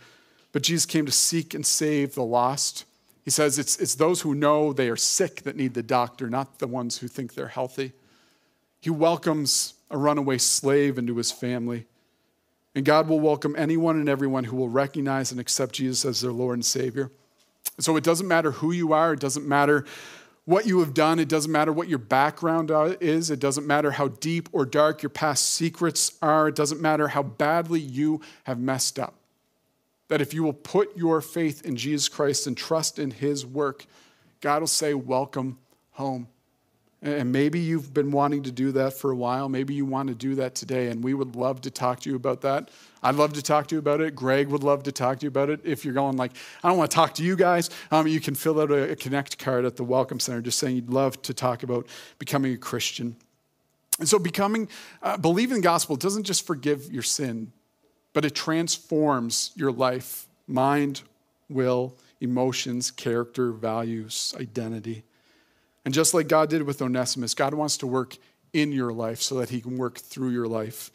but 0.51 0.63
Jesus 0.63 0.85
came 0.85 1.05
to 1.05 1.11
seek 1.11 1.53
and 1.53 1.65
save 1.65 2.15
the 2.15 2.23
lost. 2.23 2.85
He 3.25 3.31
says 3.31 3.57
it's, 3.57 3.77
it's 3.77 3.95
those 3.95 4.21
who 4.21 4.35
know 4.35 4.71
they 4.71 4.87
are 4.87 4.95
sick 4.95 5.41
that 5.41 5.55
need 5.55 5.73
the 5.73 5.83
doctor, 5.83 6.29
not 6.29 6.59
the 6.59 6.67
ones 6.67 6.99
who 6.99 7.07
think 7.07 7.33
they're 7.33 7.47
healthy. 7.47 7.91
He 8.79 8.91
welcomes 8.91 9.73
a 9.89 9.97
runaway 9.97 10.37
slave 10.37 10.99
into 10.99 11.17
his 11.17 11.31
family. 11.31 11.87
And 12.75 12.85
God 12.85 13.07
will 13.09 13.19
welcome 13.19 13.55
anyone 13.57 13.99
and 13.99 14.07
everyone 14.07 14.43
who 14.43 14.55
will 14.55 14.69
recognize 14.69 15.31
and 15.31 15.41
accept 15.41 15.73
Jesus 15.73 16.05
as 16.05 16.21
their 16.21 16.31
Lord 16.31 16.57
and 16.57 16.65
Savior. 16.65 17.09
So 17.79 17.95
it 17.95 18.03
doesn't 18.03 18.27
matter 18.27 18.51
who 18.51 18.71
you 18.71 18.93
are, 18.93 19.13
it 19.13 19.19
doesn't 19.19 19.47
matter 19.47 19.85
what 20.43 20.67
you 20.67 20.79
have 20.81 20.93
done, 20.93 21.17
it 21.17 21.27
doesn't 21.27 21.51
matter 21.51 21.73
what 21.73 21.89
your 21.89 21.97
background 21.97 22.69
uh, 22.69 22.95
is, 23.01 23.31
it 23.31 23.39
doesn't 23.39 23.65
matter 23.65 23.91
how 23.91 24.09
deep 24.09 24.49
or 24.51 24.65
dark 24.65 25.01
your 25.01 25.09
past 25.09 25.51
secrets 25.51 26.15
are, 26.21 26.49
it 26.49 26.55
doesn't 26.55 26.79
matter 26.79 27.07
how 27.07 27.23
badly 27.23 27.79
you 27.79 28.21
have 28.43 28.59
messed 28.59 28.99
up. 28.99 29.15
That 30.07 30.21
if 30.21 30.33
you 30.33 30.43
will 30.43 30.53
put 30.53 30.95
your 30.95 31.21
faith 31.21 31.65
in 31.65 31.75
Jesus 31.75 32.07
Christ 32.07 32.47
and 32.47 32.55
trust 32.55 32.99
in 32.99 33.11
his 33.11 33.45
work, 33.45 33.85
God 34.41 34.61
will 34.61 34.67
say, 34.67 34.93
Welcome 34.93 35.57
home. 35.91 36.27
And 37.01 37.31
maybe 37.31 37.59
you've 37.59 37.93
been 37.93 38.09
wanting 38.09 38.41
to 38.43 38.51
do 38.51 38.71
that 38.71 38.93
for 38.93 39.11
a 39.11 39.15
while. 39.15 39.47
Maybe 39.47 39.75
you 39.75 39.85
want 39.85 40.09
to 40.09 40.15
do 40.15 40.33
that 40.35 40.55
today, 40.55 40.87
and 40.87 41.03
we 41.03 41.13
would 41.13 41.35
love 41.35 41.61
to 41.61 41.69
talk 41.69 41.99
to 41.99 42.09
you 42.09 42.15
about 42.15 42.41
that. 42.41 42.71
I'd 43.03 43.13
love 43.13 43.33
to 43.33 43.43
talk 43.43 43.67
to 43.67 43.75
you 43.75 43.79
about 43.79 44.01
it. 44.01 44.15
Greg 44.15 44.47
would 44.47 44.63
love 44.63 44.81
to 44.83 44.91
talk 44.91 45.19
to 45.19 45.25
you 45.25 45.27
about 45.27 45.51
it. 45.51 45.59
If 45.63 45.85
you're 45.85 45.93
going 45.93 46.17
like, 46.17 46.31
I 46.63 46.69
don't 46.69 46.79
want 46.79 46.89
to 46.89 46.95
talk 46.95 47.13
to 47.15 47.23
you 47.23 47.35
guys, 47.35 47.69
um, 47.91 48.07
you 48.07 48.19
can 48.19 48.33
fill 48.33 48.59
out 48.59 48.71
a, 48.71 48.93
a 48.93 48.95
Connect 48.95 49.37
card 49.37 49.65
at 49.65 49.75
the 49.75 49.83
Welcome 49.83 50.19
Center 50.19 50.41
just 50.41 50.57
saying 50.57 50.75
you'd 50.75 50.89
love 50.89 51.21
to 51.23 51.33
talk 51.33 51.61
about 51.61 51.87
becoming 52.17 52.53
a 52.53 52.57
Christian. 52.57 53.15
And 53.99 54.09
so, 54.09 54.17
becoming, 54.17 54.67
uh, 55.03 55.17
believing 55.17 55.57
the 55.57 55.63
gospel 55.63 55.95
doesn't 55.95 56.23
just 56.23 56.47
forgive 56.47 56.91
your 56.91 57.03
sin, 57.03 57.51
but 58.15 58.23
it 58.23 58.33
transforms 58.33 59.51
your 59.55 59.73
life 59.73 60.27
mind, 60.47 61.01
will, 61.49 61.93
emotions, 62.21 62.89
character, 62.89 63.51
values, 63.51 64.33
identity. 64.39 65.03
And 65.83 65.93
just 65.93 66.13
like 66.13 66.29
God 66.29 66.49
did 66.49 66.63
with 66.63 66.81
Onesimus, 66.81 67.33
God 67.33 67.53
wants 67.53 67.75
to 67.77 67.87
work 67.87 68.15
in 68.53 68.71
your 68.71 68.93
life 68.93 69.21
so 69.21 69.35
that 69.39 69.49
he 69.49 69.59
can 69.59 69.77
work 69.77 69.97
through 69.97 70.29
your 70.29 70.47
life. 70.47 70.91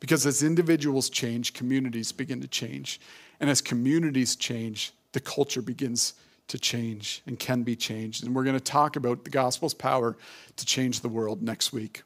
Because 0.00 0.26
as 0.26 0.42
individuals 0.42 1.08
change, 1.10 1.52
communities 1.52 2.10
begin 2.10 2.40
to 2.40 2.48
change. 2.48 3.00
And 3.38 3.48
as 3.48 3.60
communities 3.60 4.34
change, 4.34 4.92
the 5.12 5.20
culture 5.20 5.62
begins 5.62 6.14
to 6.48 6.58
change 6.58 7.22
and 7.26 7.38
can 7.38 7.62
be 7.62 7.76
changed. 7.76 8.24
And 8.24 8.34
we're 8.34 8.44
going 8.44 8.58
to 8.58 8.60
talk 8.60 8.96
about 8.96 9.22
the 9.22 9.30
gospel's 9.30 9.74
power 9.74 10.16
to 10.56 10.66
change 10.66 11.02
the 11.02 11.08
world 11.08 11.40
next 11.40 11.72
week. 11.72 12.02